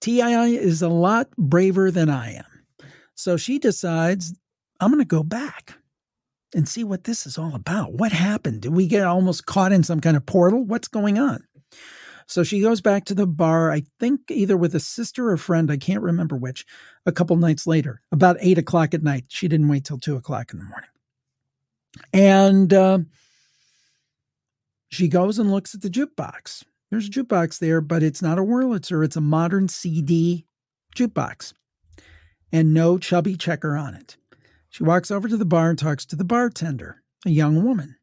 TII 0.00 0.56
is 0.56 0.80
a 0.80 0.88
lot 0.88 1.28
braver 1.36 1.90
than 1.90 2.08
I 2.08 2.36
am. 2.36 2.64
So 3.14 3.36
she 3.36 3.58
decides, 3.58 4.32
I'm 4.80 4.90
going 4.90 5.02
to 5.02 5.04
go 5.04 5.22
back 5.22 5.76
and 6.54 6.68
see 6.68 6.84
what 6.84 7.04
this 7.04 7.26
is 7.26 7.38
all 7.38 7.54
about. 7.54 7.92
What 7.92 8.12
happened? 8.12 8.62
Did 8.62 8.72
we 8.72 8.86
get 8.86 9.04
almost 9.04 9.46
caught 9.46 9.72
in 9.72 9.82
some 9.82 10.00
kind 10.00 10.16
of 10.16 10.26
portal? 10.26 10.64
What's 10.64 10.88
going 10.88 11.18
on? 11.18 11.44
So 12.26 12.42
she 12.42 12.60
goes 12.60 12.82
back 12.82 13.06
to 13.06 13.14
the 13.14 13.26
bar, 13.26 13.72
I 13.72 13.84
think 13.98 14.30
either 14.30 14.56
with 14.56 14.74
a 14.74 14.80
sister 14.80 15.30
or 15.30 15.38
friend, 15.38 15.70
I 15.70 15.78
can't 15.78 16.02
remember 16.02 16.36
which, 16.36 16.66
a 17.06 17.12
couple 17.12 17.36
nights 17.36 17.66
later, 17.66 18.02
about 18.12 18.36
eight 18.40 18.58
o'clock 18.58 18.92
at 18.92 19.02
night. 19.02 19.24
She 19.28 19.48
didn't 19.48 19.68
wait 19.68 19.84
till 19.84 19.98
two 19.98 20.14
o'clock 20.14 20.52
in 20.52 20.58
the 20.58 20.66
morning. 20.66 20.90
And 22.12 22.74
uh, 22.74 22.98
she 24.90 25.08
goes 25.08 25.38
and 25.38 25.50
looks 25.50 25.74
at 25.74 25.80
the 25.80 25.88
jukebox. 25.88 26.64
There's 26.90 27.06
a 27.06 27.10
jukebox 27.10 27.60
there, 27.60 27.80
but 27.80 28.02
it's 28.02 28.20
not 28.20 28.38
a 28.38 28.42
Wurlitzer, 28.42 29.04
it's 29.04 29.16
a 29.16 29.22
modern 29.22 29.68
CD 29.68 30.46
jukebox. 30.94 31.54
And 32.52 32.74
no 32.74 32.98
chubby 32.98 33.36
checker 33.36 33.76
on 33.76 33.94
it. 33.94 34.18
She 34.70 34.84
walks 34.84 35.10
over 35.10 35.28
to 35.28 35.36
the 35.36 35.44
bar 35.44 35.70
and 35.70 35.78
talks 35.78 36.04
to 36.06 36.16
the 36.16 36.24
bartender, 36.24 37.02
a 37.26 37.30
young 37.30 37.64
woman. 37.64 37.96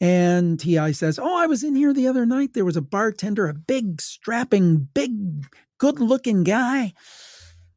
And 0.00 0.58
T.I. 0.58 0.92
says, 0.92 1.18
Oh, 1.18 1.36
I 1.36 1.46
was 1.46 1.62
in 1.62 1.76
here 1.76 1.92
the 1.92 2.08
other 2.08 2.26
night. 2.26 2.54
There 2.54 2.64
was 2.64 2.76
a 2.76 2.82
bartender, 2.82 3.46
a 3.46 3.54
big, 3.54 4.00
strapping, 4.00 4.88
big, 4.94 5.46
good 5.78 6.00
looking 6.00 6.42
guy. 6.42 6.92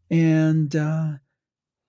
And 0.10 0.76
uh, 0.76 1.14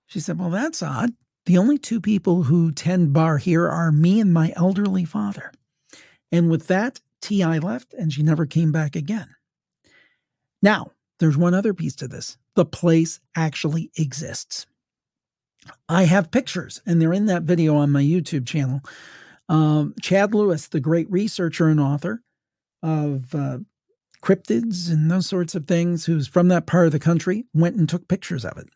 she 0.07 0.21
said, 0.21 0.39
Well, 0.39 0.51
that's 0.51 0.83
odd. 0.83 1.13
The 1.47 1.59
only 1.59 1.79
two 1.79 2.01
people 2.01 2.43
who 2.43 2.73
tend 2.73 3.13
bar 3.13 3.39
here 3.39 3.69
are 3.69 3.93
me 3.93 4.21
and 4.21 4.33
my 4.33 4.53
elderly 4.57 5.05
father. 5.05 5.53
And 6.33 6.51
with 6.51 6.67
that, 6.67 7.01
T.I. 7.23 7.59
left 7.59 7.95
and 7.95 8.13
she 8.13 8.23
never 8.23 8.47
came 8.47 8.73
back 8.73 8.97
again. 8.97 9.29
Now, 10.61 10.93
there's 11.19 11.37
one 11.37 11.55
other 11.55 11.73
piece 11.73 11.97
to 11.97 12.09
this 12.09 12.37
the 12.57 12.65
place 12.65 13.21
actually 13.35 13.91
exists. 13.97 14.67
I 15.89 16.05
have 16.05 16.31
pictures, 16.31 16.81
and 16.87 17.01
they're 17.01 17.13
in 17.13 17.27
that 17.27 17.43
video 17.43 17.77
on 17.77 17.91
my 17.91 18.03
YouTube 18.03 18.47
channel 18.47 18.83
um, 19.49 19.95
Chad 20.03 20.35
Lewis, 20.35 20.69
the 20.69 20.81
great 20.81 21.11
researcher 21.11 21.69
and 21.69 21.81
author 21.81 22.23
of 22.83 23.35
uh, 23.35 23.59
cryptids 24.23 24.91
and 24.91 25.11
those 25.11 25.27
sorts 25.27 25.55
of 25.55 25.67
things, 25.67 26.05
who's 26.05 26.27
from 26.27 26.49
that 26.49 26.67
part 26.67 26.87
of 26.87 26.93
the 26.93 26.99
country, 26.99 27.45
went 27.55 27.77
and 27.77 27.89
took 27.89 28.09
pictures 28.09 28.45
of 28.45 28.59
it. 28.59 28.69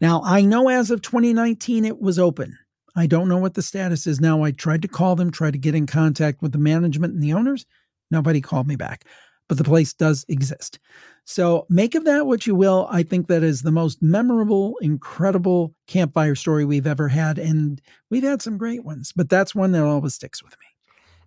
Now, 0.00 0.22
I 0.24 0.42
know 0.42 0.68
as 0.68 0.90
of 0.90 1.02
2019 1.02 1.84
it 1.84 2.00
was 2.00 2.18
open. 2.18 2.58
I 2.96 3.06
don't 3.06 3.28
know 3.28 3.38
what 3.38 3.54
the 3.54 3.62
status 3.62 4.06
is 4.06 4.20
now. 4.20 4.42
I 4.42 4.50
tried 4.50 4.82
to 4.82 4.88
call 4.88 5.16
them, 5.16 5.30
tried 5.30 5.52
to 5.52 5.58
get 5.58 5.74
in 5.74 5.86
contact 5.86 6.42
with 6.42 6.52
the 6.52 6.58
management 6.58 7.14
and 7.14 7.22
the 7.22 7.32
owners. 7.32 7.66
Nobody 8.10 8.40
called 8.40 8.68
me 8.68 8.76
back 8.76 9.04
but 9.48 9.58
the 9.58 9.64
place 9.64 9.92
does 9.92 10.24
exist. 10.28 10.78
So 11.24 11.66
make 11.68 11.94
of 11.94 12.04
that 12.04 12.26
what 12.26 12.46
you 12.46 12.54
will. 12.54 12.86
I 12.90 13.02
think 13.02 13.28
that 13.28 13.42
is 13.42 13.62
the 13.62 13.72
most 13.72 14.02
memorable, 14.02 14.76
incredible 14.80 15.74
campfire 15.86 16.34
story 16.34 16.64
we've 16.64 16.86
ever 16.86 17.08
had. 17.08 17.38
And 17.38 17.80
we've 18.10 18.22
had 18.22 18.42
some 18.42 18.58
great 18.58 18.84
ones, 18.84 19.12
but 19.14 19.28
that's 19.28 19.54
one 19.54 19.72
that 19.72 19.84
always 19.84 20.14
sticks 20.14 20.42
with 20.42 20.52
me. 20.52 20.66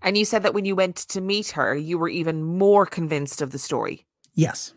And 0.01 0.17
you 0.17 0.25
said 0.25 0.43
that 0.43 0.53
when 0.53 0.65
you 0.65 0.75
went 0.75 0.95
to 0.95 1.21
meet 1.21 1.49
her, 1.49 1.75
you 1.75 1.97
were 1.97 2.09
even 2.09 2.43
more 2.43 2.85
convinced 2.85 3.41
of 3.41 3.51
the 3.51 3.59
story. 3.59 4.05
Yes. 4.35 4.73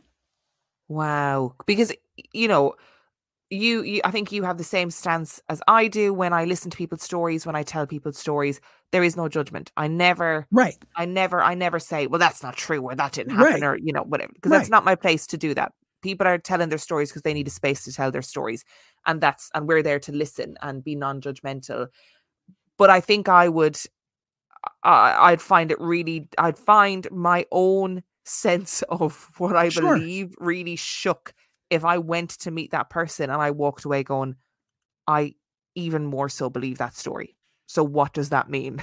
Wow. 0.89 1.55
Because, 1.67 1.93
you 2.33 2.49
know, 2.49 2.75
you, 3.51 3.83
you 3.83 4.01
i 4.05 4.13
think 4.13 4.31
you 4.31 4.45
have 4.45 4.59
the 4.59 4.65
same 4.65 4.91
stance 4.91 5.43
as 5.49 5.61
i 5.67 5.89
do 5.89 6.15
when 6.15 6.33
i 6.33 6.45
listen 6.45 6.71
to 6.71 6.77
people's 6.77 7.03
stories 7.03 7.45
when 7.45 7.57
i 7.57 7.65
tell 7.65 7.85
people's 7.85 8.17
stories 8.17 8.61
there 8.93 9.03
is 9.05 9.17
no 9.17 9.29
judgment 9.29 9.71
i 9.77 9.87
never 9.87 10.47
right 10.51 10.77
i 10.97 11.05
never 11.05 11.43
i 11.43 11.55
never 11.55 11.79
say 11.79 12.07
well 12.07 12.19
that's 12.19 12.43
not 12.43 12.57
true 12.57 12.81
or 12.83 12.95
that 12.95 13.13
didn't 13.13 13.33
happen 13.33 13.63
Right. 13.63 13.63
or 13.63 13.79
you 13.79 13.93
know 13.93 14.03
whatever 14.03 14.33
because 14.35 14.51
Right. 14.51 14.59
that's 14.59 14.71
not 14.71 14.85
my 14.85 14.95
place 14.95 15.27
to 15.29 15.37
do 15.39 15.55
that 15.55 15.73
people 16.03 16.27
are 16.27 16.39
telling 16.39 16.69
their 16.71 16.79
stories 16.79 17.11
because 17.11 17.23
they 17.23 17.35
need 17.35 17.47
a 17.47 17.51
space 17.51 17.85
to 17.85 17.93
tell 17.93 18.11
their 18.11 18.23
stories 18.23 18.65
and 19.07 19.21
that's 19.21 19.51
and 19.55 19.69
we're 19.69 19.83
there 19.83 20.01
to 20.01 20.13
listen 20.13 20.57
and 20.63 20.83
be 20.85 20.95
non-judgmental 20.95 21.89
but 22.79 22.91
i 22.91 23.01
think 23.01 23.29
i 23.29 23.49
would 23.49 23.79
I 24.83 25.33
i'd 25.33 25.41
find 25.41 25.71
it 25.71 25.81
really 25.81 26.29
i'd 26.39 26.59
find 26.59 27.11
my 27.11 27.47
own 27.51 28.03
sense 28.25 28.83
of 28.89 29.31
what 29.39 29.57
i 29.57 29.71
Sure. 29.71 29.97
believe 29.97 30.35
really 30.39 30.77
shook 30.77 31.33
if 31.71 31.85
i 31.85 31.99
went 31.99 32.31
to 32.41 32.51
meet 32.51 32.71
that 32.73 32.91
person 32.91 33.31
and 33.31 33.41
i 33.41 33.51
walked 33.51 33.85
away 33.85 34.03
going 34.03 34.37
i 35.07 35.35
even 35.75 36.05
more 36.07 36.29
so 36.29 36.51
believe 36.51 36.79
that 36.79 36.95
story 36.97 37.37
so 37.71 37.85
what 37.85 38.13
does 38.13 38.31
that 38.31 38.51
mean 38.51 38.83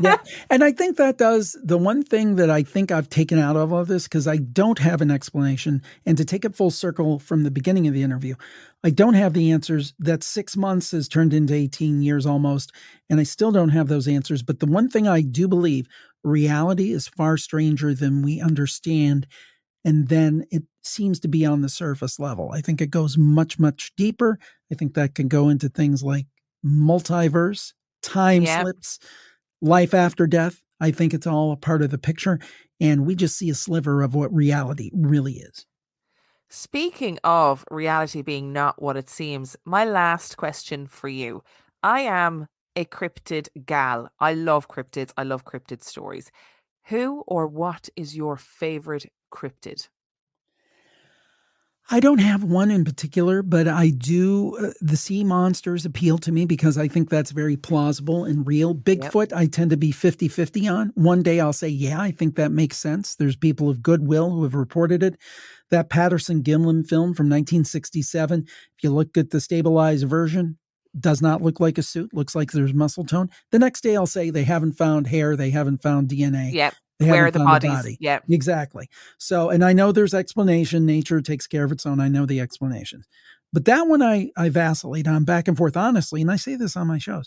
yeah. 0.00 0.16
And 0.50 0.62
I 0.62 0.72
think 0.72 0.96
that 0.96 1.18
does 1.18 1.56
the 1.62 1.78
one 1.78 2.02
thing 2.02 2.36
that 2.36 2.50
I 2.50 2.62
think 2.62 2.90
I've 2.90 3.08
taken 3.08 3.38
out 3.38 3.56
of 3.56 3.72
all 3.72 3.84
this 3.84 4.04
because 4.04 4.26
I 4.26 4.36
don't 4.36 4.78
have 4.78 5.00
an 5.00 5.10
explanation. 5.10 5.82
And 6.06 6.16
to 6.18 6.24
take 6.24 6.44
it 6.44 6.54
full 6.54 6.70
circle 6.70 7.18
from 7.18 7.42
the 7.42 7.50
beginning 7.50 7.86
of 7.86 7.94
the 7.94 8.02
interview, 8.02 8.34
I 8.84 8.90
don't 8.90 9.14
have 9.14 9.32
the 9.32 9.50
answers. 9.50 9.94
That 9.98 10.22
six 10.22 10.56
months 10.56 10.90
has 10.90 11.08
turned 11.08 11.32
into 11.32 11.54
18 11.54 12.02
years 12.02 12.26
almost, 12.26 12.72
and 13.08 13.20
I 13.20 13.24
still 13.24 13.52
don't 13.52 13.70
have 13.70 13.88
those 13.88 14.08
answers. 14.08 14.42
But 14.42 14.60
the 14.60 14.66
one 14.66 14.88
thing 14.88 15.08
I 15.08 15.22
do 15.22 15.48
believe 15.48 15.88
reality 16.24 16.92
is 16.92 17.08
far 17.08 17.36
stranger 17.36 17.94
than 17.94 18.22
we 18.22 18.40
understand. 18.40 19.26
And 19.84 20.08
then 20.08 20.46
it 20.50 20.62
seems 20.84 21.18
to 21.20 21.28
be 21.28 21.44
on 21.44 21.62
the 21.62 21.68
surface 21.68 22.18
level. 22.18 22.50
I 22.52 22.60
think 22.60 22.80
it 22.80 22.90
goes 22.90 23.18
much, 23.18 23.58
much 23.58 23.92
deeper. 23.96 24.38
I 24.70 24.74
think 24.74 24.94
that 24.94 25.14
can 25.14 25.28
go 25.28 25.48
into 25.48 25.68
things 25.68 26.02
like 26.02 26.26
multiverse, 26.64 27.72
time 28.02 28.44
Yep. 28.44 28.58
slips, 28.60 28.98
life 29.60 29.94
after 29.94 30.26
death. 30.26 30.60
I 30.80 30.90
think 30.90 31.14
it's 31.14 31.26
all 31.26 31.52
a 31.52 31.56
part 31.56 31.82
of 31.82 31.90
the 31.90 31.98
picture. 31.98 32.38
And 32.80 33.06
we 33.06 33.14
just 33.14 33.36
see 33.36 33.50
a 33.50 33.54
sliver 33.54 34.02
of 34.02 34.14
what 34.14 34.34
reality 34.34 34.90
really 34.92 35.34
is. 35.34 35.66
Speaking 36.50 37.18
of 37.24 37.64
reality 37.70 38.22
being 38.22 38.52
not 38.52 38.80
what 38.82 38.96
it 38.96 39.08
seems, 39.08 39.56
my 39.64 39.84
last 39.84 40.36
question 40.36 40.86
for 40.86 41.08
you. 41.08 41.42
I 41.82 42.00
am 42.00 42.46
a 42.76 42.84
cryptid 42.84 43.48
gal. 43.64 44.10
I 44.20 44.34
love 44.34 44.68
cryptids. 44.68 45.12
I 45.16 45.22
love 45.24 45.44
cryptid 45.44 45.82
stories. 45.82 46.30
Who 46.86 47.22
or 47.26 47.46
what 47.46 47.88
is 47.96 48.16
your 48.16 48.36
favorite 48.36 49.10
cryptid? 49.32 49.88
I 51.90 52.00
don't 52.00 52.18
have 52.18 52.44
one 52.44 52.70
in 52.70 52.84
particular, 52.84 53.42
but 53.42 53.66
I 53.66 53.90
do. 53.90 54.56
Uh, 54.56 54.72
the 54.80 54.96
sea 54.96 55.24
monsters 55.24 55.84
appeal 55.84 56.16
to 56.18 56.32
me 56.32 56.44
because 56.46 56.78
I 56.78 56.88
think 56.88 57.10
that's 57.10 57.32
very 57.32 57.56
plausible 57.56 58.24
and 58.24 58.46
real. 58.46 58.74
Bigfoot, 58.74 59.32
I 59.32 59.46
tend 59.46 59.70
to 59.70 59.76
be 59.76 59.90
50 59.90 60.28
50 60.28 60.68
on. 60.68 60.92
One 60.94 61.22
day 61.22 61.40
I'll 61.40 61.52
say, 61.52 61.68
yeah, 61.68 62.00
I 62.00 62.12
think 62.12 62.36
that 62.36 62.52
makes 62.52 62.78
sense. 62.78 63.16
There's 63.16 63.36
people 63.36 63.68
of 63.68 63.82
goodwill 63.82 64.30
who 64.30 64.42
have 64.44 64.54
reported 64.54 65.02
it. 65.02 65.18
That 65.70 65.90
Patterson 65.90 66.42
Gimlin 66.42 66.86
film 66.86 67.14
from 67.14 67.28
1967, 67.28 68.44
if 68.46 68.82
you 68.82 68.90
look 68.90 69.16
at 69.16 69.30
the 69.30 69.40
stabilized 69.40 70.06
version, 70.06 70.58
does 70.98 71.22
not 71.22 71.42
look 71.42 71.60
like 71.60 71.78
a 71.78 71.82
suit, 71.82 72.12
looks 72.12 72.34
like 72.34 72.52
there's 72.52 72.74
muscle 72.74 73.04
tone. 73.04 73.30
The 73.50 73.58
next 73.58 73.80
day 73.80 73.96
I'll 73.96 74.06
say 74.06 74.30
they 74.30 74.44
haven't 74.44 74.72
found 74.72 75.06
hair, 75.06 75.36
they 75.36 75.50
haven't 75.50 75.82
found 75.82 76.08
DNA. 76.08 76.52
Yep. 76.52 76.74
They 77.02 77.10
Where 77.10 77.30
the 77.30 77.38
bodies? 77.40 77.70
body. 77.70 77.96
Yep. 78.00 78.24
Exactly. 78.30 78.88
So, 79.18 79.50
and 79.50 79.64
I 79.64 79.72
know 79.72 79.92
there's 79.92 80.14
explanation. 80.14 80.86
Nature 80.86 81.20
takes 81.20 81.46
care 81.46 81.64
of 81.64 81.72
its 81.72 81.86
own. 81.86 82.00
I 82.00 82.08
know 82.08 82.26
the 82.26 82.40
explanation, 82.40 83.04
But 83.52 83.64
that 83.66 83.86
one 83.88 84.02
I, 84.02 84.30
I 84.36 84.48
vacillate 84.48 85.06
on 85.08 85.24
back 85.24 85.48
and 85.48 85.56
forth, 85.56 85.76
honestly. 85.76 86.20
And 86.22 86.30
I 86.30 86.36
say 86.36 86.56
this 86.56 86.76
on 86.76 86.86
my 86.86 86.98
shows. 86.98 87.26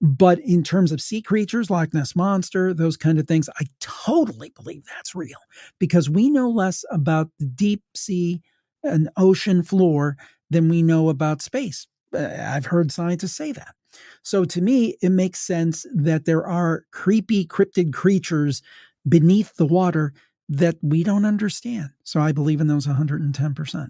But 0.00 0.38
in 0.40 0.62
terms 0.62 0.92
of 0.92 1.00
sea 1.00 1.22
creatures, 1.22 1.70
Loch 1.70 1.94
Ness 1.94 2.14
Monster, 2.16 2.74
those 2.74 2.96
kind 2.96 3.18
of 3.18 3.26
things, 3.26 3.48
I 3.58 3.64
totally 3.80 4.50
believe 4.50 4.84
that's 4.86 5.14
real 5.14 5.38
because 5.78 6.10
we 6.10 6.30
know 6.30 6.50
less 6.50 6.84
about 6.90 7.30
the 7.38 7.46
deep 7.46 7.82
sea 7.94 8.42
and 8.82 9.08
ocean 9.16 9.62
floor 9.62 10.16
than 10.50 10.68
we 10.68 10.82
know 10.82 11.08
about 11.08 11.40
space. 11.40 11.86
Uh, 12.12 12.28
I've 12.38 12.66
heard 12.66 12.92
scientists 12.92 13.34
say 13.36 13.52
that. 13.52 13.74
So 14.22 14.44
to 14.44 14.60
me, 14.60 14.96
it 15.02 15.10
makes 15.10 15.40
sense 15.40 15.86
that 15.94 16.24
there 16.24 16.46
are 16.46 16.84
creepy 16.90 17.46
cryptid 17.46 17.92
creatures 17.92 18.62
beneath 19.08 19.56
the 19.56 19.66
water 19.66 20.12
that 20.48 20.76
we 20.82 21.02
don't 21.02 21.24
understand. 21.24 21.90
So 22.02 22.20
I 22.20 22.32
believe 22.32 22.60
in 22.60 22.66
those 22.66 22.86
110%. 22.86 23.88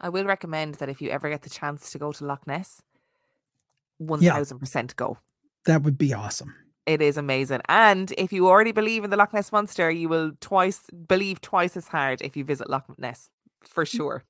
I 0.00 0.08
will 0.08 0.24
recommend 0.24 0.76
that 0.76 0.88
if 0.88 1.02
you 1.02 1.10
ever 1.10 1.28
get 1.28 1.42
the 1.42 1.50
chance 1.50 1.90
to 1.92 1.98
go 1.98 2.12
to 2.12 2.24
Loch 2.24 2.46
Ness, 2.46 2.80
1000% 4.02 4.96
go. 4.96 5.18
That 5.66 5.82
would 5.82 5.98
be 5.98 6.14
awesome. 6.14 6.54
It 6.86 7.02
is 7.02 7.18
amazing. 7.18 7.60
And 7.68 8.12
if 8.16 8.32
you 8.32 8.48
already 8.48 8.72
believe 8.72 9.04
in 9.04 9.10
the 9.10 9.16
Loch 9.16 9.34
Ness 9.34 9.52
Monster, 9.52 9.90
you 9.90 10.08
will 10.08 10.32
twice 10.40 10.80
believe 11.06 11.40
twice 11.40 11.76
as 11.76 11.88
hard 11.88 12.22
if 12.22 12.36
you 12.36 12.44
visit 12.44 12.70
Loch 12.70 12.86
Ness, 12.98 13.28
for 13.62 13.84
sure. 13.84 14.24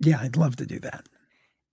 Yeah, 0.00 0.20
I'd 0.20 0.36
love 0.36 0.56
to 0.56 0.66
do 0.66 0.78
that. 0.80 1.08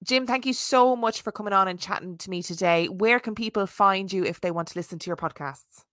Jim, 0.03 0.25
thank 0.25 0.47
you 0.47 0.53
so 0.53 0.95
much 0.95 1.21
for 1.21 1.31
coming 1.31 1.53
on 1.53 1.67
and 1.67 1.79
chatting 1.79 2.17
to 2.17 2.29
me 2.29 2.41
today. 2.41 2.87
Where 2.87 3.19
can 3.19 3.35
people 3.35 3.67
find 3.67 4.11
you 4.11 4.23
if 4.23 4.41
they 4.41 4.49
want 4.49 4.69
to 4.69 4.79
listen 4.79 4.97
to 4.99 5.09
your 5.09 5.15
podcasts? 5.15 5.83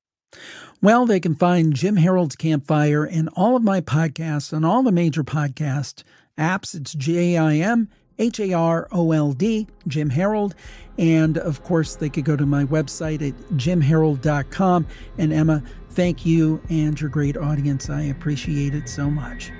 Well, 0.80 1.06
they 1.06 1.20
can 1.20 1.34
find 1.34 1.74
Jim 1.74 1.96
Harold's 1.96 2.36
Campfire 2.36 3.04
and 3.04 3.28
all 3.34 3.56
of 3.56 3.62
my 3.62 3.80
podcasts 3.80 4.54
on 4.54 4.64
all 4.64 4.82
the 4.82 4.92
major 4.92 5.24
podcast 5.24 6.04
apps. 6.38 6.74
It's 6.74 6.94
J 6.94 7.36
I 7.36 7.56
M 7.56 7.88
H 8.18 8.40
A 8.40 8.52
R 8.52 8.88
O 8.92 9.12
L 9.12 9.32
D, 9.32 9.66
Jim 9.86 10.10
Harold. 10.10 10.54
And 10.96 11.38
of 11.38 11.62
course, 11.62 11.96
they 11.96 12.08
could 12.08 12.24
go 12.24 12.36
to 12.36 12.46
my 12.46 12.64
website 12.64 13.26
at 13.26 13.34
jimharold.com. 13.56 14.86
And 15.18 15.32
Emma, 15.32 15.62
thank 15.90 16.24
you 16.24 16.60
and 16.70 17.00
your 17.00 17.10
great 17.10 17.36
audience. 17.36 17.90
I 17.90 18.02
appreciate 18.02 18.74
it 18.74 18.88
so 18.88 19.10
much. 19.10 19.50